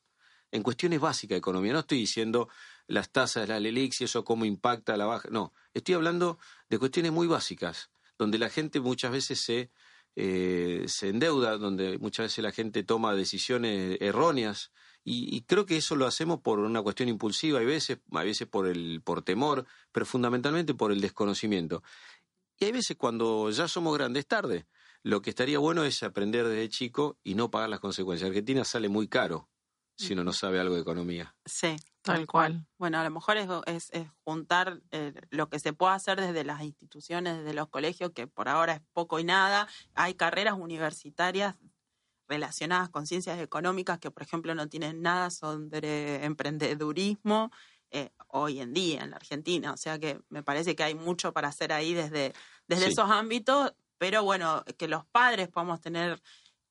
en 0.50 0.62
cuestiones 0.62 1.00
básicas 1.00 1.34
de 1.34 1.38
economía. 1.38 1.74
No 1.74 1.80
estoy 1.80 1.98
diciendo 1.98 2.48
las 2.86 3.10
tasas, 3.10 3.48
la 3.48 3.60
LELIX 3.60 4.00
y 4.00 4.04
eso 4.04 4.24
cómo 4.24 4.44
impacta 4.44 4.96
la 4.96 5.04
baja. 5.04 5.28
No, 5.30 5.52
estoy 5.74 5.94
hablando 5.94 6.38
de 6.70 6.78
cuestiones 6.78 7.12
muy 7.12 7.26
básicas, 7.26 7.90
donde 8.18 8.38
la 8.38 8.48
gente 8.48 8.80
muchas 8.80 9.12
veces 9.12 9.40
se, 9.40 9.70
eh, 10.16 10.84
se 10.88 11.10
endeuda, 11.10 11.58
donde 11.58 11.98
muchas 11.98 12.24
veces 12.24 12.42
la 12.42 12.52
gente 12.52 12.82
toma 12.82 13.14
decisiones 13.14 13.98
erróneas. 14.00 14.72
Y, 15.08 15.42
creo 15.42 15.66
que 15.66 15.76
eso 15.76 15.94
lo 15.94 16.04
hacemos 16.04 16.40
por 16.40 16.58
una 16.58 16.82
cuestión 16.82 17.08
impulsiva, 17.08 17.60
hay 17.60 17.66
veces, 17.66 17.98
a 18.10 18.24
veces 18.24 18.48
por, 18.48 18.66
el, 18.66 19.02
por 19.04 19.22
temor, 19.22 19.64
pero 19.92 20.04
fundamentalmente 20.04 20.74
por 20.74 20.90
el 20.90 21.00
desconocimiento. 21.00 21.84
Y 22.58 22.64
hay 22.64 22.72
veces 22.72 22.96
cuando 22.96 23.48
ya 23.50 23.68
somos 23.68 23.96
grandes, 23.96 24.26
tarde. 24.26 24.66
Lo 25.04 25.22
que 25.22 25.30
estaría 25.30 25.60
bueno 25.60 25.84
es 25.84 26.02
aprender 26.02 26.48
desde 26.48 26.68
chico 26.70 27.18
y 27.22 27.36
no 27.36 27.52
pagar 27.52 27.68
las 27.68 27.78
consecuencias. 27.78 28.28
Argentina 28.28 28.64
sale 28.64 28.88
muy 28.88 29.06
caro 29.06 29.48
si 29.96 30.12
uno 30.12 30.24
no 30.24 30.32
sabe 30.32 30.60
algo 30.60 30.74
de 30.74 30.82
economía. 30.82 31.34
Sí, 31.44 31.76
tal 32.02 32.26
cual. 32.26 32.66
Bueno, 32.78 32.98
a 32.98 33.04
lo 33.04 33.10
mejor 33.10 33.36
es, 33.38 33.90
es, 33.92 34.08
juntar 34.24 34.80
eh, 34.90 35.14
lo 35.30 35.48
que 35.48 35.58
se 35.58 35.72
puede 35.72 35.94
hacer 35.94 36.20
desde 36.20 36.44
las 36.44 36.62
instituciones, 36.62 37.38
desde 37.38 37.54
los 37.54 37.68
colegios, 37.68 38.12
que 38.12 38.26
por 38.26 38.48
ahora 38.48 38.74
es 38.74 38.80
poco 38.92 39.18
y 39.18 39.24
nada. 39.24 39.68
Hay 39.94 40.14
carreras 40.14 40.54
universitarias 40.58 41.56
relacionadas 42.28 42.90
con 42.90 43.06
ciencias 43.06 43.38
económicas 43.38 43.98
que, 43.98 44.10
por 44.10 44.22
ejemplo, 44.22 44.54
no 44.54 44.68
tienen 44.68 45.00
nada 45.00 45.30
sobre 45.30 46.24
emprendedurismo 46.24 47.50
eh, 47.90 48.10
hoy 48.28 48.60
en 48.60 48.74
día 48.74 49.02
en 49.02 49.10
la 49.10 49.16
Argentina. 49.16 49.72
O 49.72 49.76
sea 49.76 49.98
que 49.98 50.20
me 50.28 50.42
parece 50.42 50.76
que 50.76 50.82
hay 50.82 50.94
mucho 50.94 51.32
para 51.32 51.48
hacer 51.48 51.72
ahí 51.72 51.94
desde, 51.94 52.34
desde 52.66 52.88
esos 52.88 53.10
ámbitos, 53.10 53.72
pero 53.96 54.24
bueno, 54.24 54.64
que 54.76 54.88
los 54.88 55.06
padres 55.06 55.48
podamos 55.48 55.80
tener 55.80 56.20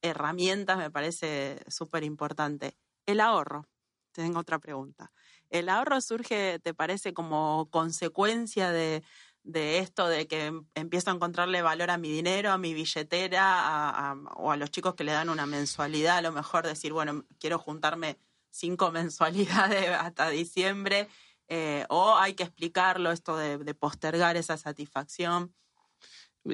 herramientas 0.01 0.77
me 0.77 0.91
parece 0.91 1.59
súper 1.67 2.03
importante. 2.03 2.77
El 3.05 3.19
ahorro. 3.19 3.67
Tengo 4.11 4.39
otra 4.39 4.59
pregunta. 4.59 5.11
¿El 5.49 5.69
ahorro 5.69 5.99
surge, 6.01 6.59
te 6.59 6.73
parece, 6.73 7.13
como 7.13 7.69
consecuencia 7.69 8.71
de, 8.71 9.03
esto 9.43 10.07
de 10.07 10.27
que 10.27 10.45
em, 10.45 10.65
empiezo 10.73 11.11
a 11.11 11.13
encontrarle 11.13 11.61
valor 11.61 11.91
a 11.91 11.97
mi 11.97 12.09
dinero, 12.09 12.51
a 12.51 12.57
mi 12.57 12.73
billetera, 12.73 14.15
o 14.35 14.51
a 14.51 14.57
los 14.57 14.71
chicos 14.71 14.95
que 14.95 15.03
le 15.03 15.11
dan 15.11 15.29
una 15.29 15.45
mensualidad, 15.45 16.17
a 16.17 16.21
lo 16.21 16.31
mejor 16.31 16.65
decir, 16.65 16.93
bueno, 16.93 17.25
quiero 17.39 17.59
juntarme 17.59 18.17
cinco 18.49 18.91
mensualidades 18.91 19.89
hasta 19.89 20.29
diciembre, 20.29 21.09
eh, 21.47 21.85
o 21.89 22.15
hay 22.15 22.33
que 22.33 22.43
explicarlo, 22.43 23.11
esto 23.11 23.37
de, 23.37 23.73
postergar 23.75 24.37
esa 24.37 24.57
satisfacción. 24.57 25.53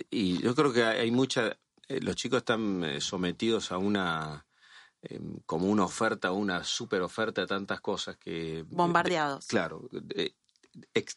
Y 0.10 0.42
yo 0.42 0.56
creo 0.56 0.74
que 0.74 0.84
hay 0.84 1.12
mucha, 1.12 1.58
eh, 1.88 2.00
los 2.02 2.16
chicos 2.16 2.40
están 2.40 2.84
eh, 2.84 3.02
sometidos 3.02 3.72
a 3.72 3.78
una 3.78 4.46
Em, 5.04 5.40
como 5.48 5.66
una 5.66 5.84
oferta, 5.84 6.32
una 6.32 6.64
super 6.64 7.02
oferta 7.02 7.42
de 7.42 7.48
tantas 7.48 7.82
cosas 7.82 8.18
que... 8.18 8.64
Bombardeados. 8.68 9.48
claro. 9.48 9.90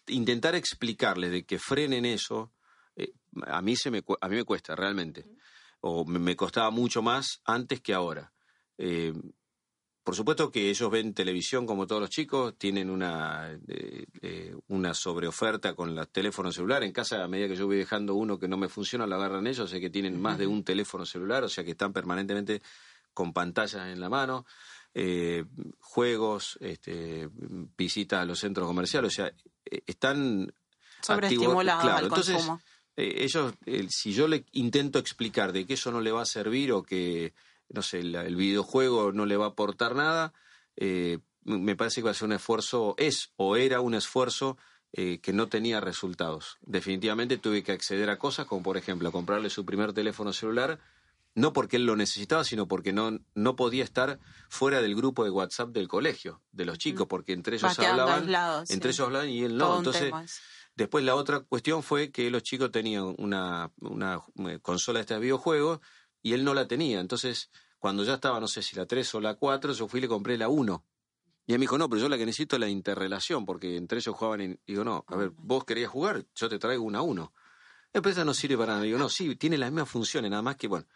intentar 0.07 0.55
explicarles 0.55 1.31
de 1.31 1.45
que 1.45 1.59
frenen 1.59 2.07
eso, 2.07 2.53
eh, 2.97 3.13
a, 3.43 3.61
mí 3.61 3.77
se 3.77 3.91
me, 3.91 4.03
a 4.21 4.29
mí 4.29 4.37
me 4.37 4.45
cuesta 4.45 4.75
realmente. 4.75 5.27
O 5.81 6.07
me, 6.07 6.35
costaba 6.35 6.71
mucho 6.71 7.03
más 7.03 7.43
antes 7.45 7.83
que 7.83 7.93
ahora. 7.93 8.33
Eh, 8.79 9.13
por 10.03 10.15
supuesto 10.15 10.51
que 10.51 10.71
ellos 10.71 10.91
ven 10.91 11.13
televisión 11.13 11.67
como 11.67 11.87
todos 11.87 12.01
los 12.01 12.11
chicos, 12.11 12.57
tienen 12.57 12.89
una, 12.89 13.59
eh, 13.69 14.55
una 14.69 14.95
sobreoferta 14.95 15.75
con 15.75 15.95
los 15.95 16.11
teléfonos 16.11 16.55
celulares. 16.55 16.87
En 16.87 16.93
casa, 16.93 17.23
a 17.23 17.29
medida 17.29 17.49
que 17.49 17.57
yo 17.57 17.67
voy 17.67 17.77
dejando 17.77 18.15
uno 18.15 18.39
que 18.39 18.49
no 18.49 18.57
me 18.57 18.69
funciona, 18.69 19.07
lo 19.07 19.17
agarran 19.17 19.47
ellos, 19.47 19.69
sé 19.69 19.81
que 19.81 19.91
tienen 19.91 20.21
más 20.21 20.39
de 20.39 20.47
un 20.47 20.65
teléfono 20.65 21.05
celular, 21.05 21.45
o 21.45 21.49
sea 21.51 21.65
que 21.65 21.73
están 21.73 21.93
permanentemente 21.93 22.63
con 23.15 23.33
pantallas 23.33 23.87
en 23.87 24.01
la 24.01 24.09
mano, 24.09 24.45
eh, 24.97 25.45
juegos, 25.81 26.57
este, 26.61 27.29
visitas 27.77 28.23
a 28.23 28.25
los 28.25 28.39
centros 28.39 28.67
comerciales, 28.67 29.13
o 29.13 29.15
sea, 29.15 29.33
eh, 29.65 29.83
están 29.87 30.53
sobreestimulados 31.01 31.83
claro, 31.83 32.07
entonces, 32.07 32.49
eh, 32.97 33.25
ellos, 33.25 33.55
si 33.89 34.13
yo 34.13 34.29
le 34.29 34.45
intento 34.53 35.01
explicar 35.01 35.53
de 35.53 35.67
que 35.67 35.75
eso 35.75 35.91
no 35.91 36.01
le 36.01 36.13
va 36.13 36.23
a 36.23 36.27
servir 36.27 36.71
o 36.71 36.85
que, 36.85 37.35
no 37.71 37.83
sé, 37.83 38.01
el, 38.01 38.37
videojuego 38.37 39.11
no 39.11 39.27
le 39.27 39.37
va 39.37 39.47
a 39.47 39.49
aportar 39.49 39.97
nada, 39.97 40.33
me 40.77 41.77
parece 41.77 42.01
que 42.01 42.05
va 42.05 42.11
a 42.13 42.15
ser 42.15 42.27
un 42.27 42.35
esfuerzo, 42.35 42.95
es 42.97 43.33
o 43.35 43.57
era 43.57 43.81
un 43.81 43.95
esfuerzo 43.95 44.59
que 44.93 45.33
no 45.33 45.49
tenía 45.49 45.81
resultados. 45.81 46.59
Definitivamente 46.61 47.37
tuve 47.37 47.65
que 47.65 47.73
acceder 47.73 48.11
a 48.11 48.19
cosas 48.19 48.47
como, 48.47 48.63
por 48.63 48.77
ejemplo, 48.77 49.11
comprarle 49.11 49.51
su 49.51 49.65
primer 49.65 49.93
teléfono 49.93 50.33
celular 50.33 50.79
no 51.35 51.53
porque 51.53 51.77
él 51.77 51.87
lo 51.87 51.97
necesitaba, 51.97 52.45
sino 52.45 52.69
porque 52.69 52.93
no, 52.93 53.19
no 53.35 53.57
podía 53.57 53.85
estar 53.85 54.21
fuera 54.49 54.81
del 54.81 54.95
grupo 54.95 55.25
de 55.25 55.31
WhatsApp 55.31 55.71
del 55.71 55.89
colegio, 55.89 56.43
de 56.53 56.65
los 56.65 56.79
chicos, 56.79 57.07
mm. 57.07 57.09
porque 57.09 57.33
entre 57.33 57.57
ellos 57.57 57.79
hablaban, 57.79 58.65
entre 58.69 58.91
ellos 58.91 59.07
hablaban 59.07 59.29
y 59.29 59.43
él 59.43 59.57
no. 59.57 59.79
Entonces, 59.79 60.13
después 60.77 61.05
la 61.05 61.15
otra 61.15 61.41
cuestión 61.41 61.83
fue 61.83 62.11
que 62.11 62.31
los 62.31 62.43
chicos 62.43 62.71
tenían 62.71 63.15
una, 63.19 63.73
una 63.81 64.23
eh, 64.49 64.61
consola 64.61 64.99
de 64.99 65.03
este 65.03 65.19
videojuegos 65.19 65.81
y 66.23 66.35
él 66.35 66.45
no 66.45 66.55
la 66.55 66.69
tenía. 66.69 67.01
Entonces, 67.01 67.51
cuando 67.79 68.05
ya 68.05 68.15
estaba, 68.15 68.39
no 68.39 68.49
sé 68.49 68.63
si 68.63 68.77
la 68.77 68.87
3 68.87 69.15
o 69.17 69.21
la 69.21 69.35
4, 69.35 69.73
yo 69.73 69.89
fui 69.89 69.99
y 69.99 70.03
le 70.03 70.09
compré 70.09 70.39
la 70.39 70.49
1. 70.49 70.85
Y 71.47 71.53
él 71.53 71.59
me 71.59 71.65
dijo, 71.65 71.77
no, 71.77 71.91
pero 71.91 72.01
yo 72.01 72.09
la 72.09 72.17
que 72.17 72.25
necesito 72.25 72.57
es 72.57 72.61
la 72.61 72.69
interrelación, 72.69 73.45
porque 73.45 73.77
entre 73.77 73.99
ellos 73.99 74.15
jugaban 74.17 74.41
y 74.41 74.59
digo, 74.67 74.85
no, 74.85 75.05
a 75.09 75.17
ver, 75.17 75.33
vos 75.37 75.65
querías 75.65 75.91
jugar, 75.91 76.25
yo 76.35 76.49
te 76.49 76.59
traigo 76.59 76.85
una 76.85 77.03
1. 77.03 77.33
Esa 77.93 78.25
no 78.25 78.35
sirve 78.35 78.57
para 78.57 78.73
nada. 78.73 78.85
Digo, 78.85 78.99
no, 78.99 79.09
sí, 79.09 79.37
tiene 79.37 79.59
las 79.59 79.71
mismas 79.71 79.89
funciones, 79.89 80.31
nada 80.31 80.43
más 80.43 80.57
que, 80.57 80.67
bueno, 80.67 80.87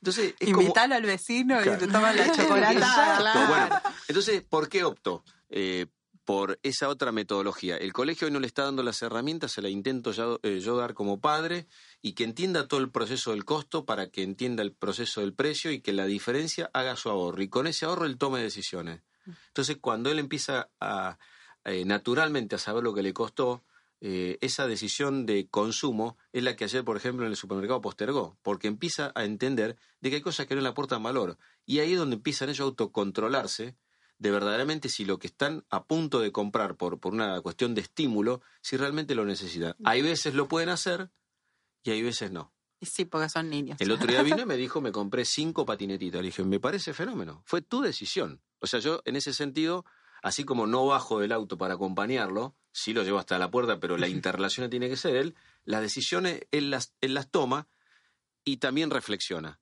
entonces, 0.00 0.34
al 0.76 1.02
vecino 1.02 1.60
y 1.60 1.76
te 1.76 1.86
toman 1.86 2.16
la 2.16 2.32
chocolatada. 2.32 3.82
entonces, 4.08 4.42
¿por 4.42 4.68
qué 4.68 4.84
opto? 4.84 5.24
Eh, 5.48 5.86
por 6.28 6.60
esa 6.62 6.90
otra 6.90 7.10
metodología. 7.10 7.78
El 7.78 7.94
colegio 7.94 8.26
hoy 8.26 8.32
no 8.32 8.38
le 8.38 8.46
está 8.46 8.64
dando 8.64 8.82
las 8.82 9.00
herramientas, 9.00 9.50
se 9.50 9.62
la 9.62 9.70
intento 9.70 10.12
eh, 10.42 10.60
yo, 10.60 10.76
dar 10.76 10.92
como 10.92 11.20
padre 11.20 11.66
y 12.02 12.12
que 12.12 12.24
entienda 12.24 12.68
todo 12.68 12.80
el 12.80 12.90
proceso 12.90 13.30
del 13.30 13.46
costo 13.46 13.86
para 13.86 14.10
que 14.10 14.24
entienda 14.24 14.62
el 14.62 14.72
proceso 14.72 15.22
del 15.22 15.32
precio 15.32 15.72
y 15.72 15.80
que 15.80 15.94
la 15.94 16.04
diferencia 16.04 16.70
haga 16.74 16.96
su 16.96 17.08
ahorro. 17.08 17.42
Y 17.42 17.48
con 17.48 17.66
ese 17.66 17.86
ahorro 17.86 18.04
él 18.04 18.18
tome 18.18 18.42
decisiones. 18.42 19.00
Entonces, 19.46 19.78
cuando 19.80 20.10
él 20.10 20.18
empieza 20.18 20.68
a, 20.80 21.18
eh, 21.64 21.86
naturalmente 21.86 22.56
a 22.56 22.58
saber 22.58 22.84
lo 22.84 22.92
que 22.92 23.02
le 23.02 23.14
costó, 23.14 23.64
eh, 24.00 24.38
esa 24.40 24.66
decisión 24.66 25.26
de 25.26 25.48
consumo 25.48 26.16
es 26.32 26.42
la 26.42 26.54
que 26.54 26.64
ayer, 26.64 26.84
por 26.84 26.96
ejemplo, 26.96 27.24
en 27.24 27.32
el 27.32 27.36
supermercado 27.36 27.80
postergó, 27.80 28.38
porque 28.42 28.68
empieza 28.68 29.12
a 29.14 29.24
entender 29.24 29.76
de 30.00 30.10
que 30.10 30.16
hay 30.16 30.22
cosas 30.22 30.46
que 30.46 30.54
no 30.54 30.60
le 30.60 30.68
aportan 30.68 31.02
valor. 31.02 31.38
Y 31.66 31.80
ahí 31.80 31.92
es 31.92 31.98
donde 31.98 32.16
empiezan 32.16 32.48
ellos 32.48 32.60
a 32.60 32.64
autocontrolarse 32.64 33.76
de 34.18 34.30
verdaderamente 34.30 34.88
si 34.88 35.04
lo 35.04 35.18
que 35.18 35.28
están 35.28 35.64
a 35.70 35.84
punto 35.84 36.20
de 36.20 36.32
comprar 36.32 36.76
por, 36.76 36.98
por 36.98 37.12
una 37.12 37.40
cuestión 37.40 37.74
de 37.74 37.82
estímulo, 37.82 38.42
si 38.60 38.76
realmente 38.76 39.14
lo 39.14 39.24
necesitan. 39.24 39.74
Hay 39.84 40.02
veces 40.02 40.34
lo 40.34 40.48
pueden 40.48 40.68
hacer 40.68 41.10
y 41.82 41.90
hay 41.90 42.02
veces 42.02 42.30
no. 42.30 42.52
Sí, 42.80 43.04
porque 43.04 43.28
son 43.28 43.50
niños. 43.50 43.80
El 43.80 43.90
otro 43.90 44.06
día 44.06 44.22
vino 44.22 44.40
y 44.40 44.46
me 44.46 44.56
dijo, 44.56 44.80
me 44.80 44.92
compré 44.92 45.24
cinco 45.24 45.66
patinetitas. 45.66 46.20
Le 46.20 46.28
dije, 46.28 46.44
me 46.44 46.60
parece 46.60 46.92
fenómeno. 46.94 47.42
Fue 47.44 47.60
tu 47.60 47.80
decisión. 47.80 48.40
O 48.60 48.66
sea, 48.66 48.80
yo 48.80 49.02
en 49.04 49.16
ese 49.16 49.32
sentido, 49.32 49.84
así 50.22 50.44
como 50.44 50.66
no 50.66 50.86
bajo 50.86 51.18
del 51.20 51.32
auto 51.32 51.58
para 51.58 51.74
acompañarlo, 51.74 52.56
sí 52.78 52.92
lo 52.92 53.02
llevo 53.02 53.18
hasta 53.18 53.38
la 53.38 53.50
puerta, 53.50 53.80
pero 53.80 53.96
la 53.96 54.08
interrelación 54.08 54.70
tiene 54.70 54.88
que 54.88 54.96
ser 54.96 55.16
él, 55.16 55.34
las 55.64 55.80
decisiones 55.80 56.42
él 56.50 56.70
las, 56.70 56.94
él 57.00 57.14
las 57.14 57.30
toma 57.30 57.66
y 58.44 58.58
también 58.58 58.90
reflexiona. 58.90 59.58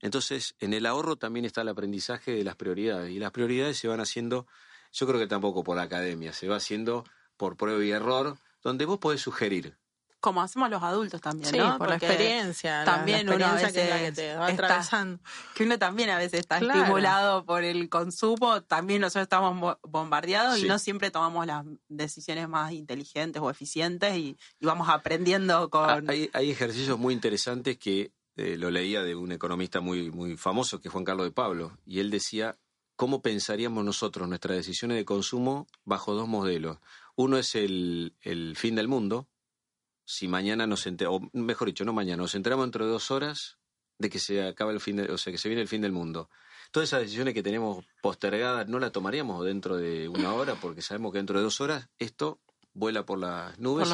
Entonces, 0.00 0.54
en 0.60 0.72
el 0.72 0.86
ahorro 0.86 1.16
también 1.16 1.44
está 1.44 1.60
el 1.60 1.68
aprendizaje 1.68 2.32
de 2.32 2.42
las 2.42 2.56
prioridades. 2.56 3.10
Y 3.10 3.18
las 3.18 3.32
prioridades 3.32 3.76
se 3.76 3.86
van 3.86 4.00
haciendo, 4.00 4.46
yo 4.92 5.06
creo 5.06 5.20
que 5.20 5.26
tampoco 5.26 5.62
por 5.62 5.76
la 5.76 5.82
academia, 5.82 6.32
se 6.32 6.48
va 6.48 6.56
haciendo 6.56 7.04
por 7.36 7.56
prueba 7.56 7.84
y 7.84 7.90
error, 7.90 8.38
donde 8.62 8.86
vos 8.86 8.98
podés 8.98 9.20
sugerir 9.20 9.76
como 10.20 10.42
hacemos 10.42 10.70
los 10.70 10.82
adultos 10.82 11.20
también, 11.20 11.50
sí, 11.50 11.58
¿no? 11.58 11.78
por 11.78 11.88
la 11.88 11.96
experiencia. 11.96 12.84
También 12.84 13.28
uno 13.28 13.46
a 13.46 13.54
veces 13.54 13.72
que, 13.72 14.12
te 14.12 14.34
va 14.34 14.48
atravesando. 14.48 15.18
que 15.54 15.64
uno 15.64 15.78
también 15.78 16.10
a 16.10 16.18
veces 16.18 16.40
está 16.40 16.58
estimulado 16.58 17.44
por 17.44 17.64
el 17.64 17.88
consumo, 17.88 18.62
también 18.62 19.00
nosotros 19.00 19.22
estamos 19.24 19.78
bombardeados 19.82 20.58
y 20.58 20.64
no 20.64 20.78
siempre 20.78 21.10
tomamos 21.10 21.46
las 21.46 21.64
decisiones 21.88 22.48
más 22.48 22.72
inteligentes 22.72 23.40
o 23.42 23.50
eficientes 23.50 24.16
y, 24.16 24.36
vamos 24.60 24.88
aprendiendo 24.88 25.68
con... 25.70 26.08
Hay, 26.08 26.30
hay 26.32 26.50
ejercicios 26.50 26.98
muy 26.98 27.12
interesantes 27.12 27.76
que 27.78 28.12
eh, 28.36 28.56
lo 28.56 28.70
leía 28.70 29.02
de 29.02 29.14
un 29.14 29.32
economista 29.32 29.80
muy, 29.80 30.10
muy 30.10 30.36
famoso, 30.36 30.80
que 30.80 30.88
es 30.88 30.92
Juan 30.92 31.04
Carlos 31.04 31.26
de 31.26 31.32
Pablo, 31.32 31.76
y 31.84 32.00
él 32.00 32.10
decía, 32.10 32.56
¿cómo 32.96 33.22
pensaríamos 33.22 33.84
nosotros 33.84 34.28
nuestras 34.28 34.56
decisiones 34.56 34.96
de 34.96 35.04
consumo 35.04 35.66
bajo 35.84 36.14
dos 36.14 36.28
modelos? 36.28 36.78
Uno 37.16 37.38
es 37.38 37.54
el, 37.54 38.14
el 38.22 38.56
fin 38.56 38.76
del 38.76 38.88
mundo, 38.88 39.28
si 40.10 40.26
mañana 40.26 40.66
nos 40.66 40.88
enteramos, 40.88 41.30
o 41.32 41.38
mejor 41.38 41.68
dicho, 41.68 41.84
no 41.84 41.92
mañana, 41.92 42.22
nos 42.22 42.34
enteramos 42.34 42.66
dentro 42.66 42.84
de 42.84 42.90
dos 42.90 43.12
horas 43.12 43.58
de 43.96 44.10
que 44.10 44.18
se 44.18 44.42
acaba 44.42 44.72
el 44.72 44.80
fin, 44.80 44.96
de, 44.96 45.04
o 45.04 45.16
sea, 45.16 45.32
que 45.32 45.38
se 45.38 45.48
viene 45.48 45.62
el 45.62 45.68
fin 45.68 45.82
del 45.82 45.92
mundo. 45.92 46.28
Todas 46.72 46.88
esas 46.88 47.02
decisiones 47.02 47.32
que 47.32 47.44
tenemos 47.44 47.84
postergadas 48.02 48.66
no 48.66 48.80
las 48.80 48.90
tomaríamos 48.90 49.44
dentro 49.44 49.76
de 49.76 50.08
una 50.08 50.32
hora 50.32 50.56
porque 50.56 50.82
sabemos 50.82 51.12
que 51.12 51.18
dentro 51.18 51.38
de 51.38 51.44
dos 51.44 51.60
horas 51.60 51.88
esto 52.00 52.40
vuela 52.72 53.06
por 53.06 53.20
las 53.20 53.56
nubes 53.60 53.88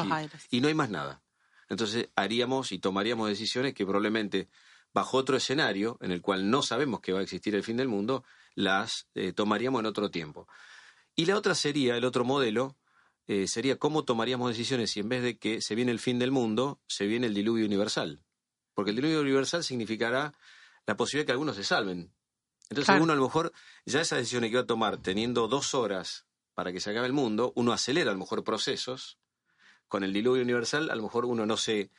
y, 0.49 0.59
no 0.59 0.67
hay 0.67 0.73
más 0.73 0.89
nada. 0.89 1.21
Entonces 1.69 2.09
haríamos 2.15 2.71
y 2.71 2.79
tomaríamos 2.79 3.29
decisiones 3.29 3.75
que 3.75 3.85
probablemente 3.85 4.49
bajo 4.93 5.17
otro 5.17 5.37
escenario 5.37 5.99
en 6.01 6.11
el 6.11 6.21
cual 6.21 6.49
no 6.49 6.63
sabemos 6.63 6.99
que 6.99 7.13
va 7.13 7.19
a 7.19 7.23
existir 7.23 7.53
el 7.53 7.63
fin 7.63 7.77
del 7.77 7.89
mundo, 7.89 8.23
las 8.55 9.07
eh, 9.13 9.33
tomaríamos 9.33 9.81
en 9.81 9.85
otro 9.85 10.09
tiempo. 10.09 10.47
Y 11.15 11.25
la 11.25 11.37
otra 11.37 11.53
sería, 11.53 11.95
el 11.95 12.05
otro 12.05 12.23
modelo, 12.23 12.75
eh, 13.27 13.47
sería 13.47 13.77
cómo 13.77 14.05
tomaríamos 14.05 14.49
decisiones 14.49 14.91
si 14.91 15.01
en 15.01 15.09
vez 15.09 15.21
de 15.21 15.37
que 15.37 15.61
se 15.61 15.75
viene 15.75 15.91
el 15.91 15.99
fin 15.99 16.17
del 16.17 16.31
mundo, 16.31 16.81
se 16.87 17.05
viene 17.05 17.27
el 17.27 17.33
diluvio 17.33 17.65
universal. 17.65 18.23
Porque 18.73 18.91
el 18.91 18.95
diluvio 18.95 19.21
universal 19.21 19.63
significará 19.63 20.33
la 20.85 20.95
posibilidad 20.95 21.23
de 21.23 21.25
que 21.25 21.31
algunos 21.33 21.55
se 21.55 21.63
salven. 21.63 22.13
Entonces 22.69 23.01
uno 23.01 23.13
a 23.13 23.15
lo 23.15 23.23
mejor, 23.23 23.51
ya 23.85 24.01
esa 24.01 24.17
decisión 24.17 24.43
que 24.43 24.55
va 24.55 24.61
a 24.61 24.65
tomar 24.65 24.97
teniendo 24.97 25.47
dos 25.47 25.73
horas 25.73 26.25
para 26.53 26.71
que 26.71 26.79
se 26.79 26.89
acabe 26.89 27.07
el 27.07 27.13
mundo, 27.13 27.53
uno 27.55 27.73
acelera 27.73 28.11
a 28.11 28.13
lo 28.13 28.19
mejor 28.19 28.43
procesos. 28.43 29.19
Con 29.87 30.03
el 30.03 30.11
diluvio 30.11 30.43
universal, 30.43 30.89
a 30.89 30.95
lo 30.95 31.03
mejor 31.03 31.25
uno 31.25 31.45
no 31.45 31.55
se 31.55 31.91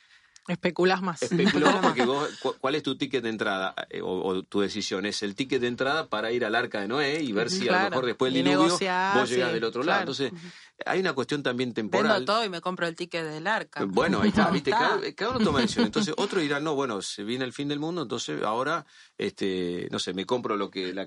Especulas 0.48 1.02
más. 1.02 1.22
Especulas 1.22 1.76
porque 1.82 2.06
vos, 2.06 2.28
¿cuál 2.58 2.74
es 2.74 2.82
tu 2.82 2.96
ticket 2.96 3.22
de 3.22 3.28
entrada? 3.28 3.74
Eh, 3.90 4.00
o, 4.02 4.42
tu 4.42 4.60
decisión, 4.60 5.04
es 5.04 5.22
el 5.22 5.34
ticket 5.34 5.60
de 5.60 5.68
entrada 5.68 6.08
para 6.08 6.32
ir 6.32 6.44
al 6.44 6.54
arca 6.54 6.80
de 6.80 6.88
Noé 6.88 7.22
y 7.22 7.32
ver 7.32 7.50
si 7.50 7.68
a 7.68 7.84
lo 7.84 7.90
mejor 7.90 8.06
después 8.06 8.32
del 8.32 8.44
diluvio 8.44 8.78
vos 9.14 9.28
llegas 9.28 9.52
del 9.52 9.64
otro 9.64 9.82
lado. 9.82 10.00
Entonces, 10.00 10.32
hay 10.86 11.00
una 11.00 11.12
cuestión 11.12 11.42
también 11.42 11.74
temporal. 11.74 12.10
Vendo 12.10 12.24
todo 12.24 12.44
y 12.44 12.48
me 12.48 12.62
compro 12.62 12.86
el 12.86 12.96
ticket 12.96 13.24
del 13.24 13.46
arca. 13.46 13.84
Bueno, 13.84 14.20
ahí 14.22 14.30
está, 14.30 14.50
¿viste? 14.50 14.70
Cada, 14.70 15.30
uno 15.30 15.44
toma 15.44 15.60
decisión. 15.60 15.84
Entonces, 15.84 16.14
otro 16.16 16.40
dirá, 16.40 16.60
no, 16.60 16.74
bueno, 16.74 17.02
se 17.02 17.24
viene 17.24 17.44
el 17.44 17.52
fin 17.52 17.68
del 17.68 17.78
mundo, 17.78 18.02
entonces 18.02 18.42
ahora, 18.42 18.86
este, 19.18 19.88
no 19.90 19.98
sé, 19.98 20.14
me 20.14 20.24
compro 20.24 20.56
lo 20.56 20.70
que, 20.70 20.94
la, 20.94 21.06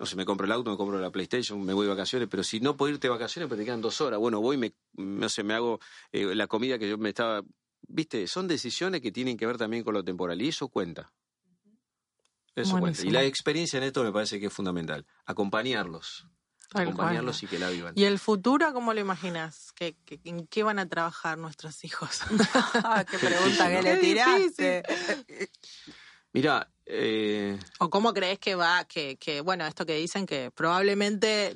no 0.00 0.06
sé, 0.06 0.16
me 0.16 0.24
compro 0.24 0.46
el 0.46 0.52
auto, 0.52 0.70
me 0.70 0.76
compro 0.76 0.98
la 0.98 1.10
PlayStation, 1.10 1.62
me 1.62 1.74
voy 1.74 1.86
de 1.86 1.90
vacaciones, 1.90 2.28
pero 2.28 2.42
si 2.42 2.58
no 2.58 2.76
puedo 2.76 2.92
irte 2.92 3.06
de 3.06 3.12
vacaciones, 3.12 3.48
pero 3.48 3.58
te 3.58 3.64
quedan 3.64 3.80
dos 3.80 4.00
horas, 4.00 4.18
bueno, 4.18 4.40
voy, 4.40 4.56
me, 4.56 4.72
no 4.94 5.28
sé, 5.28 5.44
me 5.44 5.54
hago 5.54 5.80
eh, 6.10 6.34
la 6.34 6.46
comida 6.46 6.78
que 6.78 6.88
yo 6.88 6.98
me 6.98 7.10
estaba 7.10 7.42
viste, 7.88 8.26
son 8.26 8.48
decisiones 8.48 9.00
que 9.00 9.12
tienen 9.12 9.36
que 9.36 9.46
ver 9.46 9.56
también 9.56 9.84
con 9.84 9.94
lo 9.94 10.04
temporal 10.04 10.40
y 10.42 10.48
eso 10.48 10.68
cuenta. 10.68 11.12
Eso 12.54 12.78
cuenta. 12.78 13.02
Y 13.04 13.10
la 13.10 13.24
experiencia 13.24 13.78
en 13.78 13.84
esto 13.84 14.04
me 14.04 14.12
parece 14.12 14.38
que 14.38 14.46
es 14.46 14.52
fundamental. 14.52 15.06
Acompañarlos. 15.26 16.26
acompañarlos 16.72 17.42
y 17.42 17.46
que 17.46 17.58
la 17.58 17.70
vivan. 17.70 17.94
¿Y 17.96 18.04
el 18.04 18.18
futuro 18.18 18.72
cómo 18.72 18.94
lo 18.94 19.00
imaginas? 19.00 19.72
¿Qué, 19.74 19.96
en 20.24 20.46
qué 20.46 20.62
van 20.62 20.78
a 20.78 20.88
trabajar 20.88 21.38
nuestros 21.38 21.84
hijos? 21.84 22.20
Ah, 22.74 23.04
qué 23.10 23.18
pregunta 23.18 23.68
que 23.68 23.82
le 23.82 23.96
tiraste. 23.96 24.82
Mira, 26.32 26.70
eh... 26.86 27.58
¿O 27.78 27.90
cómo 27.90 28.12
crees 28.12 28.38
que 28.38 28.54
va, 28.54 28.84
que, 28.84 29.16
que, 29.16 29.40
bueno, 29.40 29.66
esto 29.66 29.86
que 29.86 29.96
dicen 29.96 30.26
que 30.26 30.50
probablemente 30.50 31.54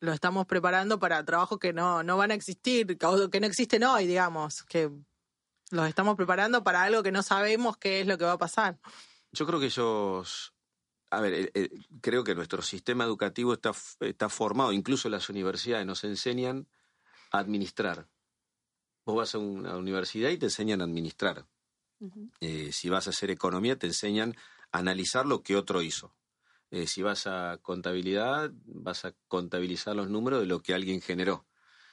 lo 0.00 0.12
estamos 0.12 0.46
preparando 0.46 0.98
para 0.98 1.24
trabajos 1.24 1.58
que 1.58 1.72
no, 1.72 2.02
no 2.02 2.16
van 2.16 2.30
a 2.30 2.34
existir, 2.34 2.96
que 2.96 3.40
no 3.40 3.46
existen 3.46 3.84
hoy, 3.84 4.06
digamos, 4.06 4.62
que 4.64 4.90
los 5.70 5.88
estamos 5.88 6.16
preparando 6.16 6.62
para 6.62 6.82
algo 6.82 7.02
que 7.02 7.12
no 7.12 7.22
sabemos 7.22 7.76
qué 7.76 8.00
es 8.00 8.06
lo 8.06 8.18
que 8.18 8.24
va 8.24 8.32
a 8.32 8.38
pasar. 8.38 8.78
Yo 9.32 9.46
creo 9.46 9.60
que 9.60 9.66
ellos, 9.66 10.52
a 11.10 11.20
ver, 11.20 11.32
eh, 11.34 11.50
eh, 11.54 11.70
creo 12.00 12.24
que 12.24 12.34
nuestro 12.34 12.62
sistema 12.62 13.04
educativo 13.04 13.54
está, 13.54 13.72
está 14.00 14.28
formado, 14.28 14.72
incluso 14.72 15.08
las 15.08 15.28
universidades 15.28 15.86
nos 15.86 16.04
enseñan 16.04 16.66
a 17.30 17.38
administrar. 17.38 18.08
Vos 19.04 19.16
vas 19.16 19.34
a 19.34 19.38
una 19.38 19.76
universidad 19.76 20.30
y 20.30 20.38
te 20.38 20.46
enseñan 20.46 20.80
a 20.80 20.84
administrar. 20.84 21.46
Eh, 22.40 22.72
si 22.72 22.88
vas 22.88 23.06
a 23.06 23.10
hacer 23.10 23.30
economía, 23.30 23.78
te 23.78 23.86
enseñan 23.86 24.34
a 24.72 24.78
analizar 24.78 25.26
lo 25.26 25.42
que 25.42 25.56
otro 25.56 25.82
hizo. 25.82 26.14
si 26.86 27.02
vas 27.02 27.26
a 27.26 27.58
contabilidad, 27.62 28.52
vas 28.64 29.04
a 29.04 29.12
contabilizar 29.26 29.96
los 29.96 30.08
números 30.08 30.40
de 30.40 30.46
lo 30.46 30.60
que 30.60 30.72
alguien 30.72 31.00
generó. 31.00 31.44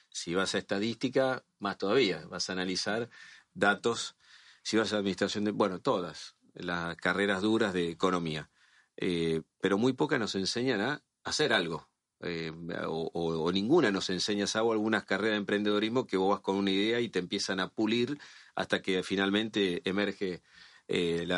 Si 0.08 0.34
vas 0.34 0.54
a 0.54 0.58
estadística, 0.58 1.44
más 1.58 1.78
todavía, 1.78 2.24
vas 2.26 2.48
a 2.48 2.52
analizar 2.52 3.10
datos, 3.54 4.16
si 4.62 4.76
vas 4.76 4.92
a 4.92 4.98
administración 4.98 5.44
de, 5.44 5.50
bueno, 5.50 5.80
todas 5.80 6.36
las 6.54 6.96
carreras 6.96 7.42
duras 7.42 7.72
de 7.72 7.90
economía, 7.90 8.50
eh, 8.96 9.42
pero 9.60 9.78
muy 9.78 9.92
pocas 9.92 10.18
nos 10.18 10.34
enseñan 10.34 10.80
a 10.80 11.02
hacer 11.24 11.52
algo. 11.52 11.88
Eh, 12.20 12.52
o, 12.88 13.52
ninguna 13.52 13.92
nos 13.92 14.10
enseña, 14.10 14.48
salvo 14.48 14.72
algunas 14.72 15.04
carreras 15.04 15.34
de 15.34 15.38
emprendedorismo 15.38 16.04
que 16.04 16.16
vos 16.16 16.30
vas 16.30 16.40
con 16.40 16.56
una 16.56 16.72
idea 16.72 17.00
y 17.00 17.08
te 17.08 17.20
empiezan 17.20 17.60
a 17.60 17.68
pulir 17.68 18.18
hasta 18.56 18.82
que 18.82 19.04
finalmente 19.04 19.82
emerge 19.88 20.42
eh, 20.88 21.28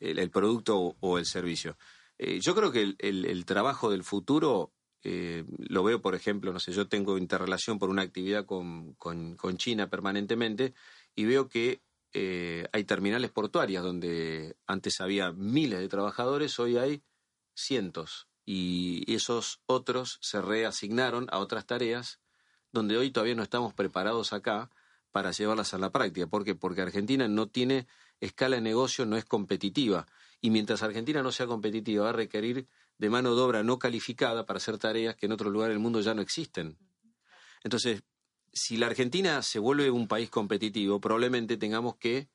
el, 0.00 0.30
producto 0.30 0.96
o, 1.00 1.18
el 1.18 1.24
servicio. 1.24 1.78
yo 2.18 2.54
creo 2.54 2.70
que 2.70 2.94
el, 2.98 3.44
trabajo 3.46 3.90
del 3.90 4.04
futuro 4.04 4.74
lo 5.02 5.82
veo, 5.82 6.02
por 6.02 6.14
ejemplo, 6.14 6.52
no 6.52 6.60
sé, 6.60 6.72
yo 6.72 6.88
tengo 6.88 7.16
interrelación 7.16 7.78
por 7.78 7.88
una 7.88 8.02
actividad 8.02 8.44
con, 8.44 8.92
con 8.94 9.56
China 9.56 9.88
permanentemente 9.88 10.74
y 11.18 11.24
veo 11.24 11.48
que 11.48 11.82
eh, 12.12 12.68
hay 12.72 12.84
terminales 12.84 13.32
portuarias 13.32 13.82
donde 13.82 14.56
antes 14.68 15.00
había 15.00 15.32
miles 15.32 15.80
de 15.80 15.88
trabajadores, 15.88 16.56
hoy 16.60 16.76
hay 16.76 17.02
cientos. 17.54 18.28
Y 18.44 19.02
esos 19.12 19.60
otros 19.66 20.18
se 20.22 20.40
reasignaron 20.40 21.26
a 21.32 21.40
otras 21.40 21.66
tareas 21.66 22.20
donde 22.70 22.96
hoy 22.96 23.10
todavía 23.10 23.34
no 23.34 23.42
estamos 23.42 23.74
preparados 23.74 24.32
acá 24.32 24.70
para 25.10 25.32
llevarlas 25.32 25.74
a 25.74 25.78
la 25.78 25.90
práctica. 25.90 26.28
¿Por 26.28 26.44
qué? 26.44 26.54
Porque 26.54 26.82
Argentina 26.82 27.26
no 27.26 27.48
tiene 27.48 27.88
escala 28.20 28.54
de 28.54 28.62
negocio, 28.62 29.04
no 29.04 29.16
es 29.16 29.24
competitiva. 29.24 30.06
Y 30.40 30.50
mientras 30.50 30.84
Argentina 30.84 31.20
no 31.20 31.32
sea 31.32 31.48
competitiva, 31.48 32.04
va 32.04 32.10
a 32.10 32.12
requerir 32.12 32.68
de 32.96 33.10
mano 33.10 33.34
de 33.34 33.42
obra 33.42 33.64
no 33.64 33.80
calificada 33.80 34.46
para 34.46 34.58
hacer 34.58 34.78
tareas 34.78 35.16
que 35.16 35.26
en 35.26 35.32
otros 35.32 35.52
lugares 35.52 35.74
del 35.74 35.82
mundo 35.82 36.00
ya 36.00 36.14
no 36.14 36.22
existen. 36.22 36.78
Entonces, 37.64 38.04
si 38.52 38.76
la 38.76 38.86
Argentina 38.86 39.42
se 39.42 39.58
vuelve 39.58 39.90
un 39.90 40.08
país 40.08 40.30
competitivo, 40.30 41.00
probablemente 41.00 41.56
tengamos 41.56 41.96
que 41.96 42.28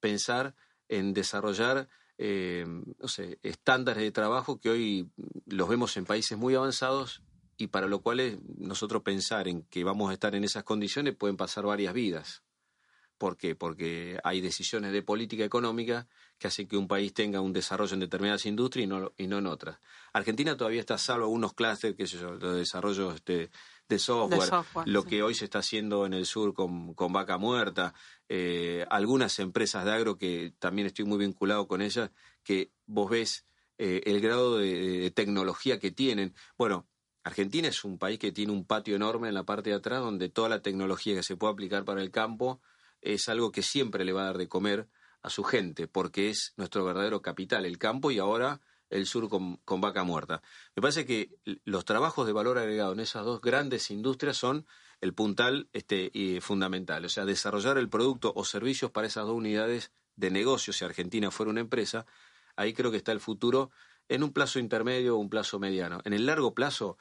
pensar 0.00 0.54
en 0.88 1.12
desarrollar 1.12 1.88
eh, 2.18 2.64
no 2.66 3.08
sé, 3.08 3.38
estándares 3.42 4.02
de 4.02 4.10
trabajo 4.10 4.58
que 4.58 4.70
hoy 4.70 5.10
los 5.46 5.68
vemos 5.68 5.96
en 5.96 6.06
países 6.06 6.38
muy 6.38 6.54
avanzados 6.54 7.22
y 7.58 7.66
para 7.66 7.88
lo 7.88 8.00
cual 8.00 8.40
nosotros 8.58 9.02
pensar 9.02 9.48
en 9.48 9.62
que 9.64 9.84
vamos 9.84 10.10
a 10.10 10.14
estar 10.14 10.34
en 10.34 10.44
esas 10.44 10.64
condiciones 10.64 11.14
pueden 11.14 11.36
pasar 11.36 11.66
varias 11.66 11.92
vidas. 11.92 12.42
¿Por 13.18 13.38
qué? 13.38 13.54
Porque 13.54 14.18
hay 14.24 14.42
decisiones 14.42 14.92
de 14.92 15.02
política 15.02 15.44
económica 15.44 16.06
que 16.38 16.48
hacen 16.48 16.68
que 16.68 16.76
un 16.76 16.86
país 16.86 17.14
tenga 17.14 17.40
un 17.40 17.54
desarrollo 17.54 17.94
en 17.94 18.00
determinadas 18.00 18.44
industrias 18.44 18.84
y 18.84 18.86
no, 18.86 19.12
y 19.16 19.26
no 19.26 19.38
en 19.38 19.46
otras. 19.46 19.78
Argentina 20.12 20.54
todavía 20.56 20.80
está 20.80 20.98
salvo 20.98 21.24
algunos 21.24 21.54
clústeres, 21.54 21.96
que 21.96 22.04
yo, 22.04 22.36
de 22.36 22.58
desarrollo 22.58 23.12
este, 23.12 23.50
de 23.88 23.98
software, 23.98 24.64
lo 24.86 25.04
que 25.04 25.22
hoy 25.22 25.34
se 25.34 25.44
está 25.44 25.60
haciendo 25.60 26.06
en 26.06 26.14
el 26.14 26.26
sur 26.26 26.54
con, 26.54 26.94
vaca 27.12 27.38
muerta, 27.38 27.94
eh, 28.28 28.84
algunas 28.90 29.38
empresas 29.38 29.84
de 29.84 29.92
agro 29.92 30.18
que 30.18 30.52
también 30.58 30.86
estoy 30.86 31.04
muy 31.04 31.18
vinculado 31.18 31.68
con 31.68 31.82
ellas, 31.82 32.10
que 32.42 32.72
vos 32.86 33.10
ves 33.10 33.46
eh, 33.78 34.02
el 34.06 34.20
grado 34.20 34.58
de, 34.58 35.10
tecnología 35.12 35.78
que 35.78 35.90
tienen. 35.90 36.34
Bueno, 36.56 36.88
Argentina 37.22 37.68
es 37.68 37.84
un 37.84 37.98
país 37.98 38.18
que 38.18 38.32
tiene 38.32 38.52
un 38.52 38.64
patio 38.64 38.96
enorme 38.96 39.28
en 39.28 39.34
la 39.34 39.44
parte 39.44 39.70
de 39.70 39.76
atrás 39.76 40.00
donde 40.00 40.28
toda 40.28 40.48
la 40.48 40.62
tecnología 40.62 41.14
que 41.14 41.22
se 41.22 41.36
puede 41.36 41.52
aplicar 41.52 41.84
para 41.84 42.02
el 42.02 42.10
campo 42.10 42.60
es 43.00 43.28
algo 43.28 43.52
que 43.52 43.62
siempre 43.62 44.04
le 44.04 44.12
va 44.12 44.22
a 44.22 44.26
dar 44.26 44.38
de 44.38 44.48
comer 44.48 44.88
a 45.22 45.30
su 45.30 45.42
gente, 45.44 45.88
porque 45.88 46.30
es 46.30 46.54
nuestro 46.56 46.84
verdadero 46.84 47.20
capital, 47.22 47.66
el 47.66 47.78
campo 47.78 48.10
y 48.10 48.18
ahora 48.18 48.60
el 48.90 49.06
sur 49.06 49.28
con, 49.28 49.80
vaca 49.80 50.04
muerta. 50.04 50.42
Me 50.74 50.82
parece 50.82 51.06
que 51.06 51.30
los 51.64 51.84
trabajos 51.84 52.26
de 52.26 52.32
valor 52.32 52.58
agregado 52.58 52.92
en 52.92 53.00
esas 53.00 53.24
dos 53.24 53.40
grandes 53.40 53.90
industrias 53.90 54.36
son 54.36 54.66
el 55.00 55.12
puntal 55.12 55.68
este, 55.72 56.10
y 56.12 56.40
fundamental. 56.40 57.04
O 57.04 57.08
sea, 57.08 57.24
desarrollar 57.24 57.78
el 57.78 57.88
producto 57.88 58.32
o 58.34 58.44
servicios 58.44 58.90
para 58.90 59.06
esas 59.06 59.26
dos 59.26 59.34
unidades 59.36 59.92
de 60.16 60.30
negocio, 60.30 60.72
si 60.72 60.84
Argentina 60.84 61.30
fuera 61.30 61.50
una 61.50 61.60
empresa, 61.60 62.06
ahí 62.56 62.72
creo 62.72 62.90
que 62.90 62.96
está 62.96 63.12
el 63.12 63.20
futuro 63.20 63.70
en 64.08 64.22
un 64.22 64.32
plazo 64.32 64.58
intermedio 64.58 65.16
o 65.16 65.18
un 65.18 65.28
plazo 65.28 65.58
mediano. 65.58 66.00
En 66.04 66.12
el 66.12 66.26
largo 66.26 66.54
plazo, 66.54 66.96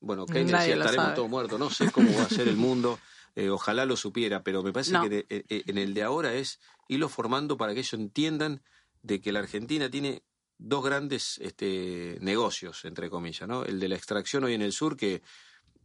bueno, 0.00 0.26
Keynes 0.26 0.52
decía, 0.52 0.74
estaremos 0.74 1.14
todos 1.14 1.28
muertos, 1.28 1.58
no 1.58 1.70
sé 1.70 1.90
cómo 1.90 2.12
va 2.16 2.24
a 2.24 2.28
ser 2.28 2.48
el 2.48 2.56
mundo, 2.56 2.98
eh, 3.34 3.50
ojalá 3.50 3.84
lo 3.84 3.96
supiera, 3.96 4.42
pero 4.42 4.62
me 4.62 4.72
parece 4.72 4.92
que 5.08 5.26
eh, 5.28 5.44
eh, 5.48 5.62
en 5.66 5.78
el 5.78 5.94
de 5.94 6.02
ahora 6.02 6.34
es 6.34 6.60
irlo 6.88 7.08
formando 7.08 7.56
para 7.56 7.74
que 7.74 7.80
ellos 7.80 7.94
entiendan 7.94 8.62
de 9.02 9.20
que 9.20 9.32
la 9.32 9.40
Argentina 9.40 9.90
tiene 9.90 10.22
dos 10.58 10.84
grandes 10.84 11.38
este, 11.42 12.18
negocios, 12.20 12.84
entre 12.84 13.10
comillas, 13.10 13.48
¿no? 13.48 13.64
El 13.64 13.80
de 13.80 13.88
la 13.88 13.96
extracción 13.96 14.44
hoy 14.44 14.54
en 14.54 14.62
el 14.62 14.72
sur, 14.72 14.96
que 14.96 15.22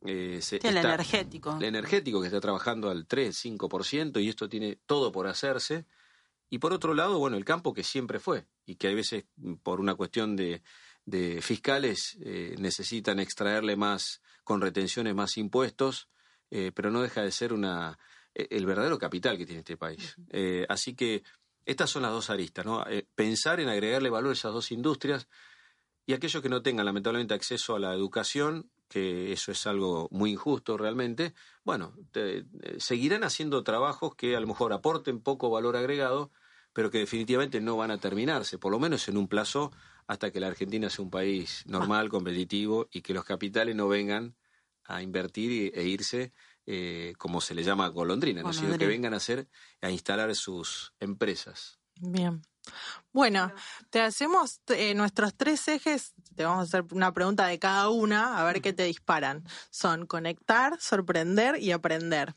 eh, 0.06 0.40
el 0.64 0.78
energético. 0.78 1.58
El 1.58 1.66
energético 1.66 2.22
que 2.22 2.28
está 2.28 2.40
trabajando 2.40 2.90
al 2.90 3.06
3, 3.06 3.46
5% 3.46 4.22
y 4.22 4.30
esto 4.30 4.48
tiene 4.48 4.78
todo 4.86 5.12
por 5.12 5.28
hacerse. 5.28 5.86
Y 6.50 6.60
por 6.60 6.74
otro 6.74 6.94
lado, 6.94 7.20
bueno, 7.20 7.38
el 7.38 7.46
campo 7.46 7.74
que 7.74 7.84
siempre 7.84 8.20
fue 8.20 8.46
y 8.66 8.76
que 8.76 8.88
a 8.88 8.94
veces 8.94 9.26
por 9.62 9.80
una 9.80 9.96
cuestión 9.96 10.36
de, 10.36 10.64
de 11.06 11.42
fiscales 11.42 12.18
eh, 12.22 12.56
necesitan 12.58 13.20
extraerle 13.20 13.76
más 13.76 14.22
con 14.44 14.62
retenciones, 14.62 15.14
más 15.14 15.38
impuestos, 15.38 16.08
eh, 16.50 16.72
pero 16.74 16.90
no 16.90 17.02
deja 17.02 17.22
de 17.22 17.32
ser 17.32 17.54
una 17.54 18.00
e, 18.34 18.48
el 18.50 18.66
verdadero 18.66 18.98
capital 18.98 19.38
que 19.38 19.46
tiene 19.46 19.60
este 19.60 19.78
país. 19.78 20.16
así 20.70 20.96
que 20.96 21.24
estas 21.70 21.92
son 21.92 22.02
las 22.02 22.12
dos 22.12 22.32
aristas, 22.32 22.66
¿no? 22.66 22.84
Eh, 22.88 23.06
pensar 23.14 23.60
en 23.60 23.70
agregarle 23.70 24.10
valor 24.10 24.32
a 24.32 24.34
esas 24.34 24.52
dos 24.52 24.72
industrias 24.72 25.28
y 26.08 26.14
aquellos 26.14 26.42
que 26.42 26.50
no 26.50 26.64
tengan 26.64 26.88
lamentablemente 26.88 27.36
acceso 27.36 27.76
a 27.76 27.80
la 27.80 27.94
educación, 27.94 28.72
que 28.88 29.32
eso 29.32 29.52
es 29.52 29.68
algo 29.68 30.08
muy 30.10 30.32
injusto 30.32 30.78
realmente, 30.78 31.36
bueno, 31.64 31.94
eh, 32.16 32.44
seguirán 32.80 33.24
haciendo 33.24 33.64
trabajos 33.64 34.16
que 34.16 34.36
a 34.36 34.40
lo 34.40 34.48
mejor 34.48 34.74
aporten 34.74 35.22
poco 35.22 35.52
valor 35.52 35.78
agregado, 35.78 36.32
pero 36.74 36.90
que 36.90 36.98
definitivamente 36.98 37.62
no 37.62 37.78
van 37.78 37.92
a 37.92 38.00
terminarse, 38.00 38.58
por 38.58 38.72
lo 38.72 38.80
menos 38.80 39.08
en 39.08 39.18
un 39.18 39.28
plazo 39.28 39.72
hasta 40.08 40.32
que 40.32 40.40
la 40.40 40.48
Argentina 40.48 40.90
sea 40.90 41.06
un 41.06 41.12
país 41.12 41.64
normal, 41.68 42.10
competitivo 42.10 42.88
y 42.92 43.02
que 43.02 43.14
los 43.14 43.26
capitales 43.26 43.76
no 43.76 43.88
vengan 43.88 44.36
a 44.86 45.04
invertir 45.04 45.72
e 45.76 45.84
irse 45.84 46.34
eh, 46.65 47.13
como 47.17 47.41
se 47.41 47.56
le 47.56 47.63
llama 47.63 47.88
golondrina, 47.88 48.43
¿no? 48.43 48.54
sino 48.54 48.78
que 48.78 48.88
vengan 48.88 49.13
a 49.13 49.17
hacer, 49.17 49.48
a 49.82 49.89
instalar 49.89 50.34
sus 50.36 50.93
empresas. 51.00 51.80
Bien. 51.95 52.41
Bueno, 53.12 53.52
te 53.89 54.02
hacemos 54.02 54.62
eh, 54.67 54.93
nuestros 54.93 55.36
tres 55.36 55.67
ejes, 55.67 56.13
te 56.36 56.45
vamos 56.45 56.60
a 56.60 56.63
hacer 56.63 56.93
una 56.93 57.13
pregunta 57.13 57.48
de 57.48 57.58
cada 57.58 57.89
una, 57.89 58.39
a 58.39 58.43
ver 58.43 58.62
qué 58.62 58.74
te 58.74 58.84
disparan. 58.84 59.43
Son 59.72 60.06
conectar, 60.06 60.80
sorprender 60.80 61.62
y 61.62 61.72
aprender. 61.72 62.36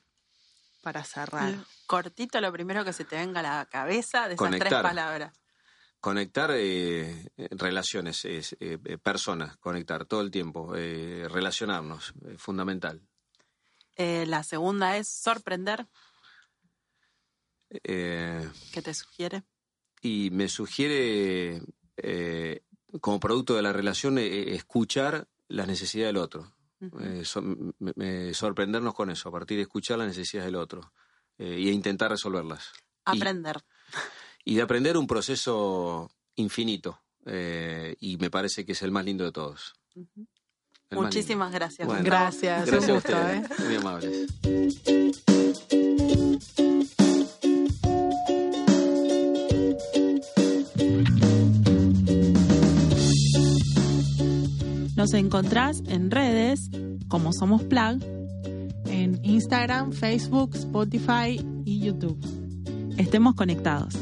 Para 0.82 1.04
cerrar. 1.04 1.54
Cortito, 1.87 2.40
lo 2.40 2.52
primero 2.52 2.85
que 2.85 2.92
se 2.92 3.04
te 3.04 3.16
venga 3.16 3.40
a 3.40 3.42
la 3.42 3.66
cabeza 3.66 4.26
de 4.28 4.35
esas 4.35 4.50
tres 4.58 4.72
palabras. 4.72 5.32
Conectar 6.00 6.50
eh, 6.54 7.30
relaciones, 7.37 8.24
eh, 8.24 8.98
personas, 9.00 9.56
conectar 9.58 10.06
todo 10.06 10.22
el 10.22 10.32
tiempo, 10.32 10.72
relacionarnos, 10.72 12.14
fundamental. 12.38 13.00
La 13.96 14.42
segunda 14.42 14.96
es 14.96 15.09
sorprender. 15.09 15.87
¿Qué 17.70 18.83
te 18.83 18.94
sugiere? 18.94 19.44
y 20.02 20.31
me 20.33 20.48
sugiere, 20.48 21.62
eh, 21.96 22.64
como 23.00 23.20
producto 23.20 23.55
de 23.55 23.62
la 23.62 23.72
relación, 23.72 24.18
eh, 24.18 24.55
escuchar 24.55 25.28
las 25.48 25.68
necesidades 25.68 26.09
del 26.09 26.22
otro. 26.22 26.52
Eh, 27.00 28.33
sorprendernos 28.35 28.94
con 28.94 29.09
eso, 29.11 29.28
a 29.28 29.33
partir 29.33 29.57
de 29.57 29.62
escuchar 29.62 29.98
las 29.98 30.09
necesidades 30.09 30.46
del 30.46 30.57
otro 30.57 30.92
y 31.38 31.70
intentar 31.70 32.11
resolverlas. 32.11 32.72
Aprender. 33.05 33.62
Y, 34.44 34.57
de 34.57 34.62
aprender 34.62 34.96
un 34.96 35.07
proceso 35.07 36.11
infinito. 36.35 37.00
y 37.24 38.16
me 38.16 38.28
parece 38.28 38.66
que 38.66 38.72
es 38.72 38.83
el 38.83 38.90
más 38.90 39.05
lindo 39.05 39.22
de 39.22 39.31
todos. 39.31 39.74
Muchísimas 40.92 41.52
gracias. 41.52 41.88
gracias. 42.02 42.66
Gracias 42.66 42.88
a 42.88 42.94
ustedes. 42.94 43.59
Muy 43.61 43.76
amables. 43.76 44.28
Nos 54.96 55.14
encontrás 55.14 55.83
en 55.88 56.11
redes 56.12 56.70
como 57.09 57.33
Somos 57.33 57.62
Plug, 57.64 57.98
en 58.87 59.18
Instagram, 59.24 59.90
Facebook, 59.92 60.55
Spotify 60.55 61.44
y 61.64 61.81
YouTube. 61.81 62.18
Estemos 62.96 63.35
conectados. 63.35 63.96